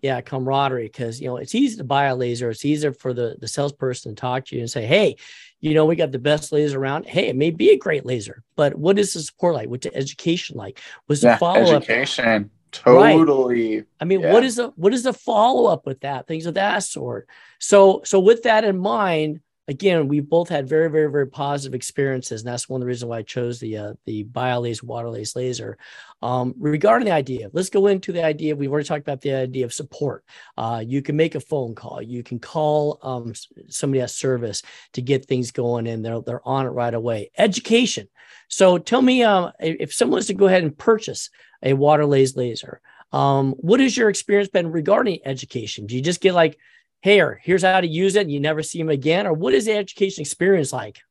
[0.00, 2.50] Yeah, camaraderie because you know it's easy to buy a laser.
[2.50, 5.16] It's easier for the the salesperson to talk to you and say, "Hey,
[5.60, 7.06] you know we got the best laser around.
[7.06, 9.70] Hey, it may be a great laser, but what is the support like?
[9.70, 10.80] What's the education like?
[11.08, 12.50] Was the yeah, follow up education?
[12.74, 13.76] Totally.
[13.76, 13.86] Right.
[14.00, 14.32] I mean, yeah.
[14.32, 16.26] what is the what is the follow up with that?
[16.26, 17.28] Things of that sort.
[17.60, 22.42] So so with that in mind, again, we both had very very very positive experiences,
[22.42, 25.78] and that's one of the reasons why I chose the uh, the BIOLASE Waterlase laser.
[26.22, 28.56] Um, regarding the idea, let's go into the idea.
[28.56, 30.24] We've already talked about the idea of support.
[30.56, 32.00] Uh, you can make a phone call.
[32.00, 33.32] You can call um,
[33.68, 34.62] somebody at service
[34.94, 37.30] to get things going, and they're they're on it right away.
[37.36, 38.08] Education.
[38.48, 41.30] So tell me, uh, if someone was to go ahead and purchase
[41.62, 42.80] a Waterlase laser.
[43.12, 45.86] Um, what has your experience been regarding education?
[45.86, 46.58] Do you just get like,
[47.04, 49.66] hey, here's how to use it, and you never see them again, or what is
[49.66, 51.02] the education experience like?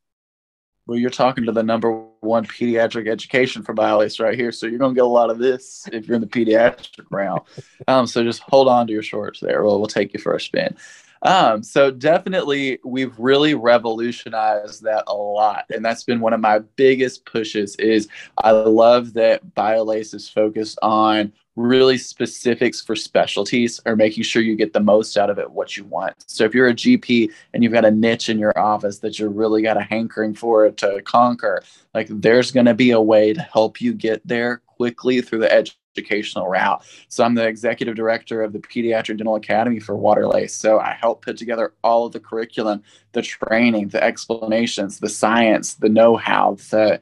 [0.87, 1.91] Well, you're talking to the number
[2.21, 5.37] one pediatric education for BIOLASE right here, so you're going to get a lot of
[5.37, 7.41] this if you're in the pediatric realm.
[7.87, 9.61] Um, so just hold on to your shorts there.
[9.63, 10.75] Well, we'll take you for a spin.
[11.23, 16.59] Um, so definitely, we've really revolutionized that a lot, and that's been one of my
[16.75, 17.75] biggest pushes.
[17.77, 24.41] Is I love that BIOLASE is focused on really specifics for specialties or making sure
[24.41, 27.31] you get the most out of it what you want so if you're a gp
[27.53, 30.71] and you've got a niche in your office that you're really got a hankering for
[30.71, 31.61] to conquer
[31.93, 35.53] like there's going to be a way to help you get there quickly through the
[35.53, 36.83] edge educational route.
[37.07, 40.51] So I'm the executive director of the Pediatric Dental Academy for Waterlase.
[40.51, 45.75] So I help put together all of the curriculum, the training, the explanations, the science,
[45.75, 46.99] the know-how, the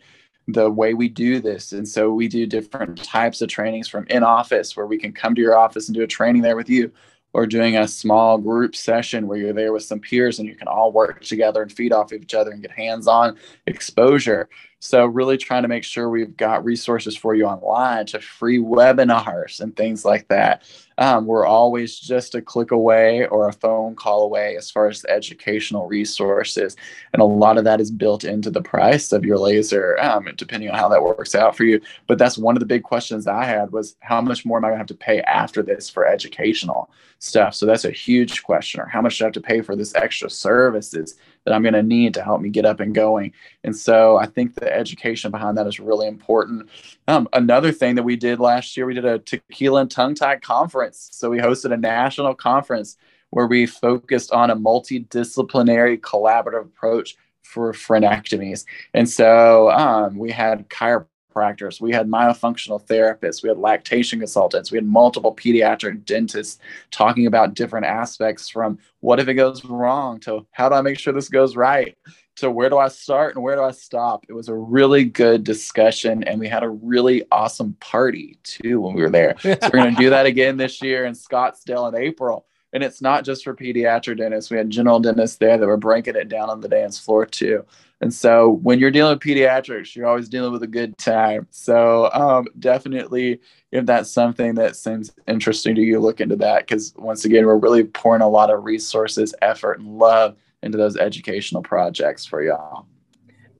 [0.48, 1.72] the way we do this.
[1.72, 5.36] And so we do different types of trainings from in office where we can come
[5.36, 6.92] to your office and do a training there with you
[7.32, 10.68] or doing a small group session where you're there with some peers and you can
[10.68, 13.38] all work together and feed off of each other and get hands-on
[13.68, 14.50] exposure
[14.82, 19.62] so really trying to make sure we've got resources for you online to free webinars
[19.62, 20.64] and things like that
[20.98, 25.02] um, we're always just a click away or a phone call away as far as
[25.02, 26.76] the educational resources
[27.14, 30.70] and a lot of that is built into the price of your laser um, depending
[30.70, 33.44] on how that works out for you but that's one of the big questions i
[33.44, 36.08] had was how much more am i going to have to pay after this for
[36.08, 36.90] educational
[37.22, 37.54] stuff.
[37.54, 38.82] So that's a huge question.
[38.82, 41.74] Or how much do I have to pay for this extra services that I'm going
[41.74, 43.32] to need to help me get up and going?
[43.64, 46.68] And so I think the education behind that is really important.
[47.08, 50.38] Um, another thing that we did last year, we did a tequila and tongue tie
[50.38, 50.81] conference.
[50.90, 52.98] So we hosted a national conference
[53.32, 58.66] where we focused on a multidisciplinary collaborative approach for frenectomies.
[58.94, 64.78] And so um, we had chiropractors, we had myofunctional therapists, we had lactation consultants, we
[64.78, 66.60] had multiple pediatric dentists
[66.92, 71.00] talking about different aspects from what if it goes wrong to how do I make
[71.00, 71.98] sure this goes right
[72.42, 74.26] to where do I start and where do I stop.
[74.30, 78.94] It was a really good discussion and we had a really awesome party too when
[78.94, 79.36] we were there.
[79.40, 82.46] So we're going to do that again this year in Scottsdale in April.
[82.74, 84.50] And it's not just for pediatric dentists.
[84.50, 87.66] We had general dentists there that were breaking it down on the dance floor too.
[88.02, 91.48] And so when you're dealing with pediatrics, you're always dealing with a good time.
[91.52, 93.40] So um, definitely,
[93.72, 97.58] if that's something that seems interesting to you, look into that because once again, we're
[97.58, 102.86] really pouring a lot of resources, effort, and love into those educational projects for y'all.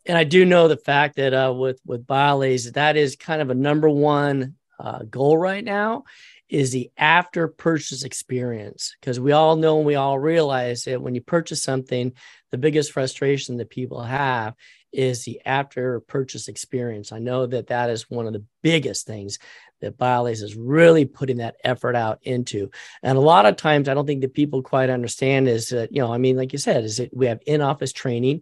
[0.06, 3.50] And I do know the fact that uh, with with BIOLASE, that is kind of
[3.50, 6.04] a number one uh, goal right now
[6.52, 11.16] is the after purchase experience because we all know and we all realize that when
[11.16, 12.12] you purchase something
[12.52, 14.54] the biggest frustration that people have
[14.92, 19.40] is the after purchase experience i know that that is one of the biggest things
[19.82, 22.70] that BIOLASE is really putting that effort out into.
[23.04, 26.02] And a lot of times, I don't think that people quite understand is that, you
[26.02, 28.42] know, I mean, like you said, is that we have in office training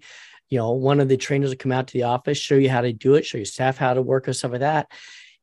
[0.50, 2.82] you know, one of the trainers will come out to the office, show you how
[2.82, 4.92] to do it, show your staff how to work and stuff like that.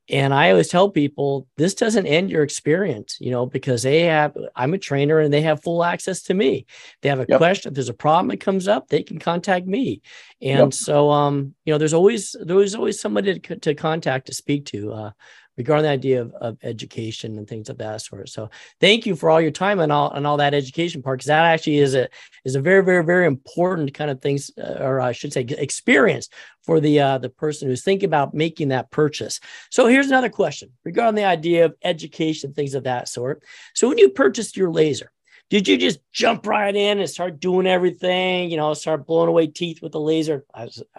[0.09, 4.37] And I always tell people this doesn't end your experience, you know, because they have,
[4.55, 6.65] I'm a trainer and they have full access to me.
[7.01, 7.37] They have a yep.
[7.37, 10.01] question, if there's a problem that comes up, they can contact me.
[10.41, 10.73] And yep.
[10.73, 14.93] so, um, you know, there's always, there's always somebody to, to contact to speak to.
[14.93, 15.11] Uh,
[15.57, 18.29] regarding the idea of, of education and things of that sort.
[18.29, 18.49] So
[18.79, 21.45] thank you for all your time and all and all that education part because that
[21.45, 22.07] actually is a
[22.45, 26.29] is a very very very important kind of things uh, or I should say experience
[26.63, 29.39] for the uh, the person who's thinking about making that purchase.
[29.71, 33.43] So here's another question regarding the idea of education things of that sort.
[33.73, 35.11] So when you purchased your laser,
[35.49, 38.49] did you just jump right in and start doing everything?
[38.51, 40.45] You know, start blowing away teeth with the laser?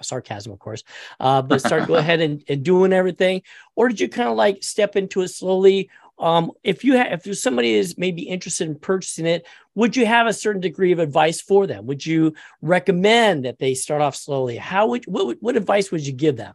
[0.01, 0.85] sarcasm, of course,
[1.21, 3.43] uh, but start go ahead and, and doing everything,
[3.77, 5.91] or did you kind of like step into it slowly?
[6.19, 9.47] Um, if you have, if there's somebody is maybe interested in purchasing it,
[9.77, 11.87] would you have a certain degree of advice for them?
[11.87, 14.57] Would you recommend that they start off slowly?
[14.57, 16.55] How would what what advice would you give them?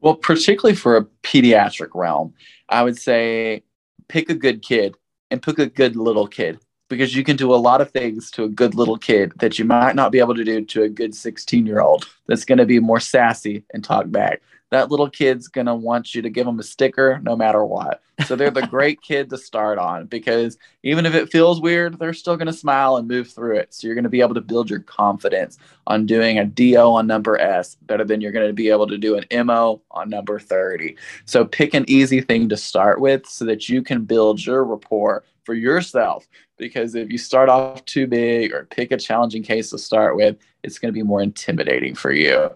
[0.00, 2.32] Well, particularly for a pediatric realm,
[2.68, 3.64] I would say
[4.08, 4.94] pick a good kid
[5.30, 6.58] and pick a good little kid
[6.88, 9.64] because you can do a lot of things to a good little kid that you
[9.64, 12.66] might not be able to do to a good 16 year old that's going to
[12.66, 16.46] be more sassy and talk back that little kid's going to want you to give
[16.46, 18.02] them a sticker no matter what.
[18.26, 22.12] So they're the great kid to start on because even if it feels weird, they're
[22.12, 23.74] still going to smile and move through it.
[23.74, 27.06] So you're going to be able to build your confidence on doing a DO on
[27.06, 30.38] number S better than you're going to be able to do an MO on number
[30.38, 30.96] 30.
[31.24, 35.24] So pick an easy thing to start with so that you can build your rapport
[35.50, 36.28] for yourself
[36.58, 40.36] because if you start off too big or pick a challenging case to start with,
[40.62, 42.50] it's going to be more intimidating for you.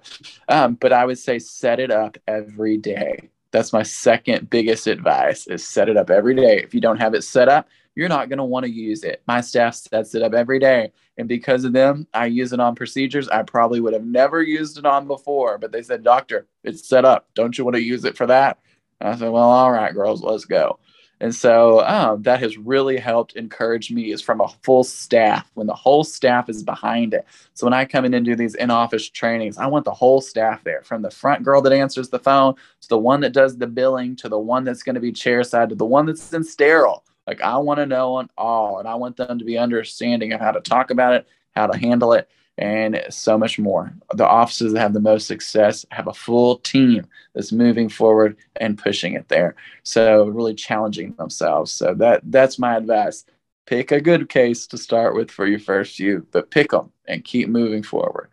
[0.49, 3.31] Um, but I would say set it up every day.
[3.51, 6.63] That's my second biggest advice is set it up every day.
[6.63, 9.21] If you don't have it set up, you're not going to want to use it.
[9.27, 10.93] My staff sets it up every day.
[11.19, 14.79] And because of them, I use it on procedures I probably would have never used
[14.79, 15.59] it on before.
[15.59, 17.27] But they said, Doctor, it's set up.
[17.35, 18.61] Don't you want to use it for that?
[19.01, 20.79] And I said, Well, all right, girls, let's go.
[21.21, 25.67] And so um, that has really helped encourage me is from a full staff when
[25.67, 27.25] the whole staff is behind it.
[27.55, 30.65] So when I come in and do these in-office trainings, I want the whole staff
[30.65, 33.67] there from the front girl that answers the phone to the one that does the
[33.67, 37.05] billing to the one that's going to be chairside to the one that's in sterile.
[37.27, 40.41] Like I want to know on all and I want them to be understanding of
[40.41, 42.29] how to talk about it, how to handle it
[42.59, 43.93] and so much more.
[44.15, 48.79] The offices that have the most success have a full team that's moving forward and
[48.79, 49.57] pushing it there.
[49.83, 51.73] So really challenging themselves.
[51.73, 53.25] So that that's my advice.
[53.67, 57.25] Pick a good case to start with for your first few, but pick them and
[57.25, 58.31] keep moving forward.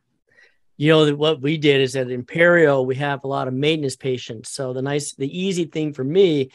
[0.77, 4.49] You know what we did is at Imperial we have a lot of maintenance patients.
[4.49, 6.51] So the nice, the easy thing for me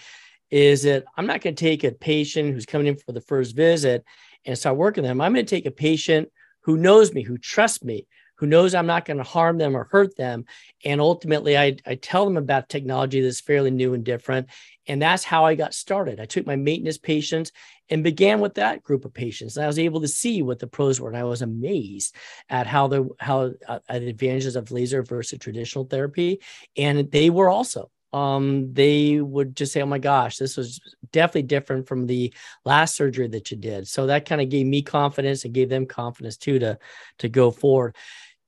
[0.51, 3.57] is that I'm not going to take a patient who's coming in for the first
[3.57, 4.05] visit
[4.45, 5.21] and start working them.
[5.21, 6.29] I'm going to take a patient
[6.67, 8.09] who knows me, who trusts me,
[8.39, 10.47] who knows I'm not going to harm them or hurt them.
[10.85, 14.49] And ultimately, I, I tell them about technology that's fairly new and different.
[14.89, 16.19] And that's how I got started.
[16.19, 17.53] I took my maintenance patients
[17.89, 19.57] and began with that group of patients.
[19.57, 21.09] And I was able to see what the pros were.
[21.09, 22.17] And I was amazed
[22.49, 26.41] at how the how uh, the advantages of laser versus traditional therapy.
[26.77, 30.81] And they were also um, they would just say, "Oh my gosh, this was
[31.13, 32.33] definitely different from the
[32.65, 35.85] last surgery that you did." So that kind of gave me confidence and gave them
[35.85, 36.79] confidence too to
[37.19, 37.95] to go forward.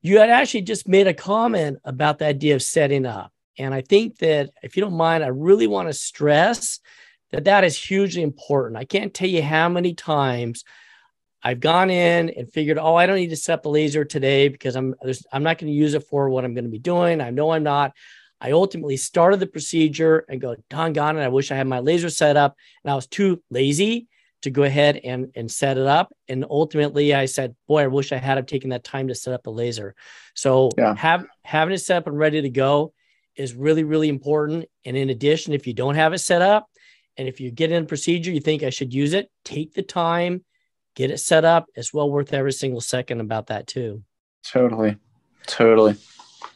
[0.01, 3.81] You had actually just made a comment about the idea of setting up, and I
[3.81, 6.79] think that if you don't mind, I really want to stress
[7.31, 8.75] that that is hugely important.
[8.75, 10.63] I can't tell you how many times
[11.43, 14.75] I've gone in and figured, oh, I don't need to set the laser today because
[14.75, 14.95] I'm
[15.31, 17.21] I'm not going to use it for what I'm going to be doing.
[17.21, 17.93] I know I'm not.
[18.41, 22.09] I ultimately started the procedure and go, doggone and I wish I had my laser
[22.09, 22.55] set up.
[22.83, 24.07] And I was too lazy
[24.41, 26.13] to go ahead and, and set it up.
[26.29, 29.43] And ultimately I said, boy, I wish I had taken that time to set up
[29.43, 29.95] the laser.
[30.33, 30.95] So yeah.
[30.95, 32.93] have, having it set up and ready to go
[33.35, 34.65] is really, really important.
[34.85, 36.67] And in addition, if you don't have it set up,
[37.17, 39.83] and if you get in a procedure, you think I should use it, take the
[39.83, 40.45] time,
[40.95, 41.65] get it set up.
[41.75, 44.03] It's well worth every single second about that too.
[44.43, 44.95] Totally.
[45.45, 45.97] Totally.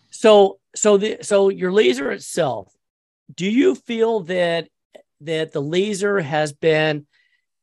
[0.10, 2.74] So so the so your laser itself,
[3.34, 4.68] do you feel that
[5.22, 7.06] that the laser has been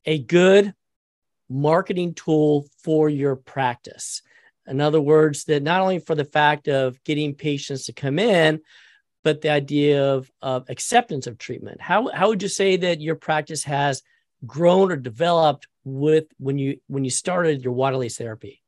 [0.07, 0.75] a good
[1.49, 4.23] marketing tool for your practice?
[4.67, 8.61] In other words, that not only for the fact of getting patients to come in,
[9.23, 11.81] but the idea of, of acceptance of treatment.
[11.81, 14.03] How, how would you say that your practice has
[14.47, 18.63] grown or developed with when you when you started your water therapy?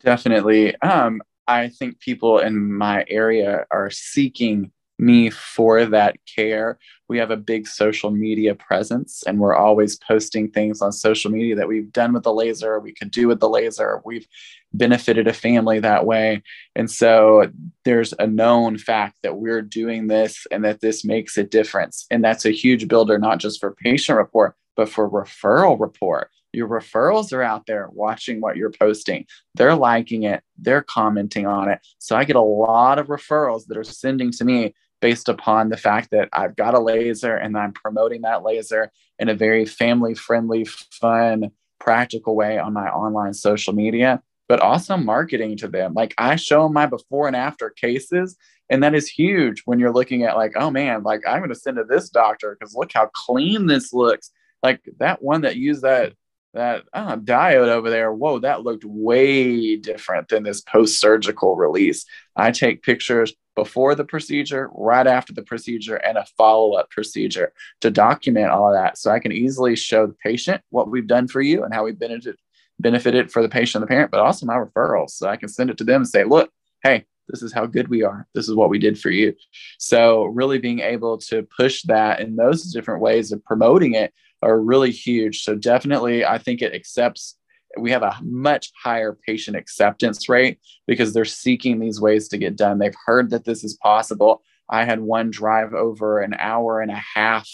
[0.00, 0.76] Definitely.
[0.80, 6.78] Um, I think people in my area are seeking me for that care.
[7.08, 11.56] We have a big social media presence and we're always posting things on social media
[11.56, 14.00] that we've done with the laser, we could do with the laser.
[14.04, 14.26] We've
[14.72, 16.42] benefited a family that way.
[16.76, 17.50] And so
[17.84, 22.06] there's a known fact that we're doing this and that this makes a difference.
[22.10, 26.30] And that's a huge builder, not just for patient report, but for referral report.
[26.54, 29.26] Your referrals are out there watching what you're posting.
[29.54, 31.80] They're liking it, they're commenting on it.
[31.98, 35.76] So I get a lot of referrals that are sending to me based upon the
[35.76, 40.14] fact that I've got a laser and I'm promoting that laser in a very family
[40.14, 45.92] friendly, fun, practical way on my online social media, but also marketing to them.
[45.92, 48.36] Like I show them my before and after cases.
[48.70, 51.54] And that is huge when you're looking at like, oh man, like I'm going to
[51.54, 54.30] send to this doctor because look how clean this looks.
[54.62, 56.14] Like that one that used that
[56.54, 62.06] that oh, diode over there, whoa, that looked way different than this post surgical release.
[62.36, 67.52] I take pictures before the procedure, right after the procedure, and a follow up procedure
[67.80, 68.98] to document all of that.
[68.98, 71.98] So I can easily show the patient what we've done for you and how we've
[71.98, 72.36] benefited,
[72.80, 75.10] benefited for the patient and the parent, but also my referrals.
[75.10, 76.50] So I can send it to them and say, look,
[76.82, 78.26] hey, this is how good we are.
[78.34, 79.34] This is what we did for you.
[79.78, 84.12] So, really being able to push that in those different ways of promoting it
[84.44, 85.42] are really huge.
[85.42, 87.36] So, definitely, I think it accepts
[87.78, 92.56] we have a much higher patient acceptance rate because they're seeking these ways to get
[92.56, 92.78] done.
[92.78, 94.42] They've heard that this is possible.
[94.70, 97.48] I had one drive over an hour and a half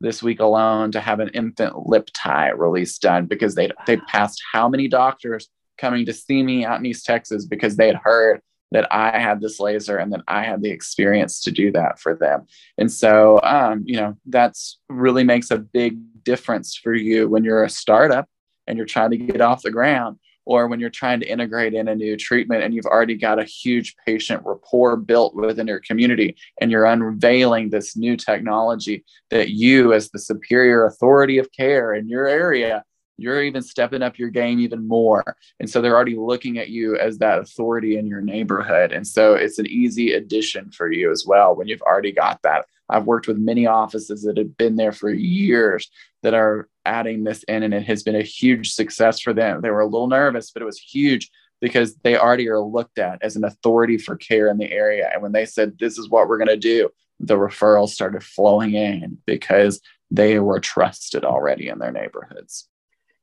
[0.00, 4.42] this week alone to have an infant lip tie release done because they they passed
[4.52, 8.40] how many doctors coming to see me out in East Texas because they had heard
[8.72, 12.14] that I had this laser and that I had the experience to do that for
[12.14, 12.46] them.
[12.78, 17.64] And so, um, you know, that's really makes a big difference for you when you're
[17.64, 18.28] a startup
[18.66, 21.88] and you're trying to get off the ground or when you're trying to integrate in
[21.88, 26.36] a new treatment and you've already got a huge patient rapport built within your community
[26.60, 32.08] and you're unveiling this new technology that you as the superior authority of care in
[32.08, 32.84] your area
[33.18, 35.36] you're even stepping up your game even more.
[35.58, 38.92] And so they're already looking at you as that authority in your neighborhood.
[38.92, 42.66] And so it's an easy addition for you as well when you've already got that.
[42.88, 45.90] I've worked with many offices that have been there for years
[46.22, 49.60] that are adding this in and it has been a huge success for them.
[49.60, 53.18] They were a little nervous but it was huge because they already are looked at
[53.22, 55.10] as an authority for care in the area.
[55.12, 58.74] And when they said this is what we're going to do the referrals started flowing
[58.74, 62.68] in because they were trusted already in their neighborhoods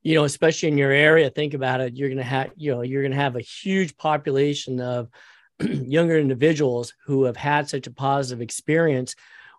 [0.03, 1.95] you know, especially in your area, think about it.
[1.95, 5.09] You're going to have, you know, you're going to have a huge population of
[5.61, 9.15] younger individuals who have had such a positive experience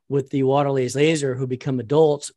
[0.09, 2.31] with the Waterlase laser who become adults.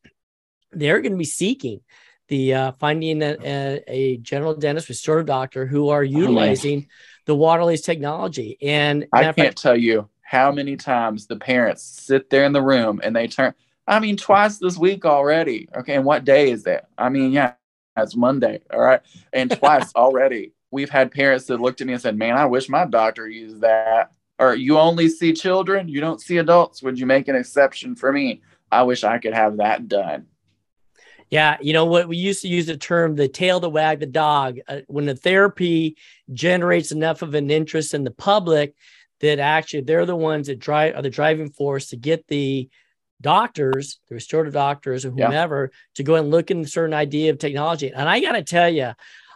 [0.71, 1.81] They're going to be seeking
[2.29, 6.91] the uh, finding a, a, a, general dentist, restorative doctor who are utilizing oh,
[7.25, 8.57] the Waterlase technology.
[8.61, 12.61] And I can't fact, tell you how many times the parents sit there in the
[12.61, 13.53] room and they turn.
[13.87, 15.69] I mean, twice this week already.
[15.73, 16.89] Okay, and what day is that?
[16.97, 17.53] I mean, yeah,
[17.97, 18.61] that's Monday.
[18.71, 19.01] All right.
[19.33, 22.69] And twice already, we've had parents that looked at me and said, Man, I wish
[22.69, 24.11] my doctor used that.
[24.39, 26.83] Or you only see children, you don't see adults.
[26.83, 28.43] Would you make an exception for me?
[28.71, 30.27] I wish I could have that done.
[31.31, 34.05] Yeah, you know what we used to use the term the tail to wag the
[34.05, 34.59] dog.
[34.67, 35.97] Uh, when the therapy
[36.31, 38.75] generates enough of an interest in the public
[39.21, 42.69] that actually they're the ones that drive are the driving force to get the
[43.21, 45.77] doctors, the restorative doctors or whomever, yeah.
[45.95, 47.91] to go and look in a certain idea of technology.
[47.91, 48.91] And I got to tell you,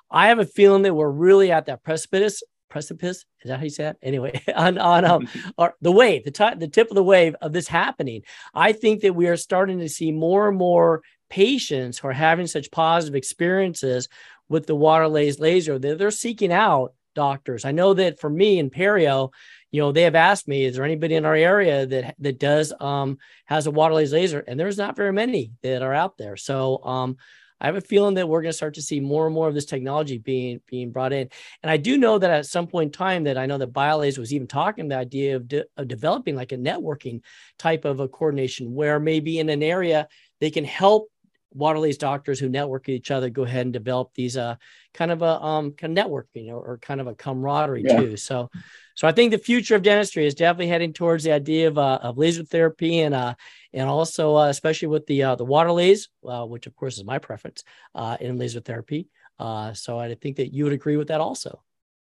[0.10, 2.44] I have a feeling that we're really at that precipice.
[2.70, 3.98] Precipice is that how you say it?
[4.02, 5.28] Anyway, on on um,
[5.58, 8.24] or the wave, the top, the tip of the wave of this happening.
[8.54, 12.48] I think that we are starting to see more and more patients who are having
[12.48, 14.10] such positive experiences
[14.50, 17.66] with the Waterlase laser that they're seeking out doctors.
[17.66, 19.32] I know that for me in Perio,
[19.72, 22.74] you know, they have asked me, is there anybody in our area that that does
[22.80, 24.40] um has a Waterlase laser?
[24.40, 26.38] And there's not very many that are out there.
[26.38, 27.18] So um
[27.62, 29.54] I have a feeling that we're going to start to see more and more of
[29.54, 31.30] this technology being being brought in.
[31.62, 34.18] And I do know that at some point in time that I know that BIOLASE
[34.18, 37.22] was even talking the idea of, de- of developing like a networking
[37.60, 40.08] type of a coordination where maybe in an area
[40.40, 41.10] they can help
[41.58, 44.56] Waterlase doctors who network with each other go ahead and develop these uh
[44.94, 48.00] kind of a um kind of networking or, or kind of a camaraderie yeah.
[48.00, 48.18] too.
[48.18, 48.50] So
[48.96, 52.00] so I think the future of dentistry is definitely heading towards the idea of uh,
[52.02, 53.36] of laser therapy and uh
[53.74, 57.20] and also uh, especially with the uh, the Waterlase, uh, which of course is my
[57.20, 57.64] preference
[57.96, 59.08] uh, in laser therapy.
[59.40, 61.62] Uh, so I think that you would agree with that also.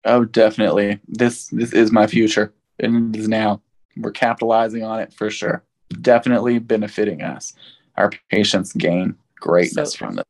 [0.06, 1.00] Oh, definitely.
[1.08, 3.62] This this is my future, and it is now.
[3.98, 5.64] We're capitalizing on it for sure.
[6.02, 7.54] Definitely benefiting us.
[7.98, 9.16] Our patients gain
[9.46, 10.26] greatness so, from this.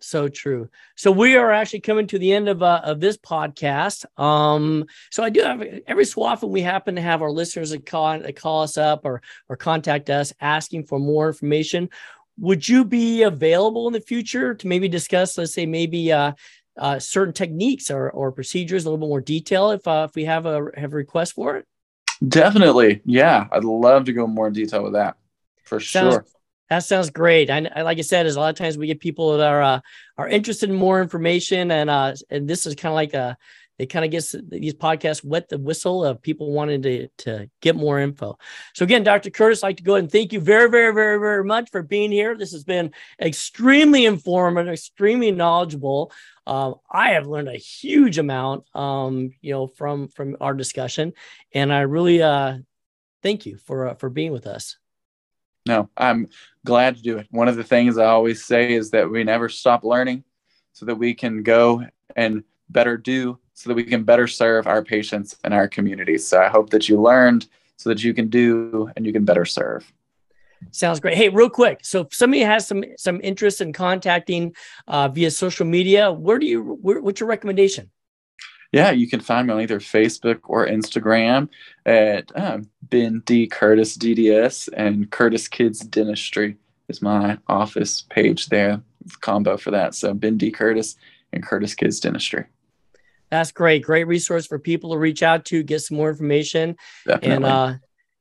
[0.00, 0.68] So true.
[0.94, 4.04] So we are actually coming to the end of uh, of this podcast.
[4.20, 7.86] Um, so I do have every so often we happen to have our listeners that
[7.86, 11.88] call that call us up or or contact us asking for more information.
[12.38, 16.32] Would you be available in the future to maybe discuss, let's say, maybe uh,
[16.76, 20.26] uh, certain techniques or, or procedures a little bit more detail if uh, if we
[20.26, 21.66] have a have a request for it?
[22.26, 23.46] Definitely, yeah.
[23.50, 25.16] I'd love to go more in detail with that
[25.64, 26.26] for Sounds, sure.
[26.68, 27.48] That sounds great.
[27.48, 29.80] I, like I said, is a lot of times we get people that are uh,
[30.18, 33.36] are interested in more information, and uh, and this is kind of like a
[33.78, 37.76] it kind of gets these podcasts wet the whistle of people wanting to to get
[37.76, 38.38] more info.
[38.74, 39.30] So again, Dr.
[39.30, 41.82] Curtis, I'd like to go ahead and thank you very, very, very, very much for
[41.82, 42.36] being here.
[42.36, 46.12] This has been extremely informative, extremely knowledgeable.
[46.46, 51.12] Um, I have learned a huge amount, um, you know, from from our discussion,
[51.52, 52.58] and I really uh,
[53.22, 54.78] thank you for uh, for being with us.
[55.66, 56.28] No, I'm
[56.64, 57.26] glad to do it.
[57.30, 60.24] One of the things I always say is that we never stop learning
[60.72, 64.84] so that we can go and better do so that we can better serve our
[64.84, 66.26] patients and our communities.
[66.26, 69.44] So I hope that you learned so that you can do and you can better
[69.44, 69.90] serve.
[70.70, 71.16] Sounds great.
[71.16, 71.80] Hey, real quick.
[71.82, 74.54] So if somebody has some some interest in contacting
[74.86, 77.90] uh, via social media, where do you where, what's your recommendation?
[78.76, 81.48] Yeah, you can find me on either Facebook or Instagram
[81.86, 86.56] at um, Ben D Curtis DDS and Curtis Kids Dentistry
[86.88, 88.82] is my office page there.
[89.20, 89.94] combo for that.
[89.94, 90.96] So Ben D Curtis
[91.32, 92.44] and Curtis Kids Dentistry.
[93.30, 93.82] That's great.
[93.82, 96.76] Great resource for people to reach out to, get some more information.
[97.06, 97.30] Definitely.
[97.34, 97.74] And uh,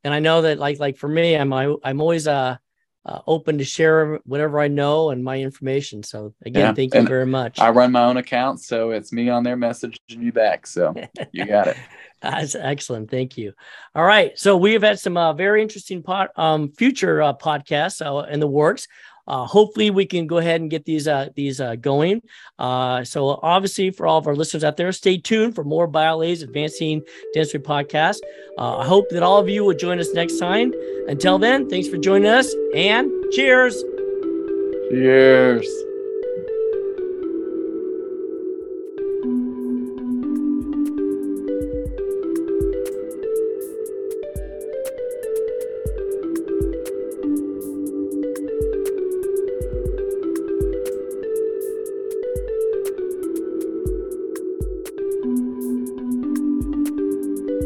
[0.04, 2.58] and I know that like like for me, I'm I, I'm always uh
[3.06, 6.02] uh, open to share whatever I know and my information.
[6.02, 6.74] So again, yeah.
[6.74, 7.60] thank you and very much.
[7.60, 10.66] I run my own account, so it's me on there messaging you back.
[10.66, 10.94] So
[11.32, 11.78] you got it.
[12.22, 13.12] That's excellent.
[13.12, 13.54] Thank you.
[13.94, 14.38] All right.
[14.38, 18.40] So we have had some uh, very interesting pod, um, future uh, podcasts uh, in
[18.40, 18.88] the works.
[19.28, 22.22] Uh, hopefully, we can go ahead and get these uh, these uh, going.
[22.60, 26.44] Uh, so, obviously, for all of our listeners out there, stay tuned for more BIOLASE
[26.44, 27.02] Advancing
[27.34, 28.20] Dentistry podcast.
[28.58, 30.74] Uh, I hope that all of you will join us next time.
[31.08, 33.84] Until then, thanks for joining us and cheers.
[34.90, 35.85] Cheers.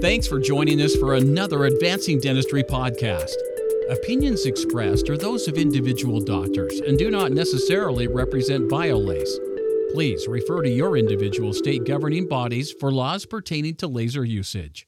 [0.10, 3.36] Thanks for joining us for another Advancing Dentistry podcast.
[3.92, 9.38] Opinions expressed are those of individual doctors and do not necessarily represent BIOLASE.
[9.94, 14.88] Please refer to your individual state governing bodies for laws pertaining to laser usage.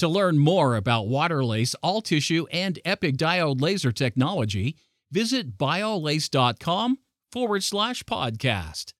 [0.00, 4.76] To learn more about Waterlase, all tissue, and Epic Diode laser technology,
[5.12, 6.98] visit biolase.com
[7.30, 8.92] forward slash podcast.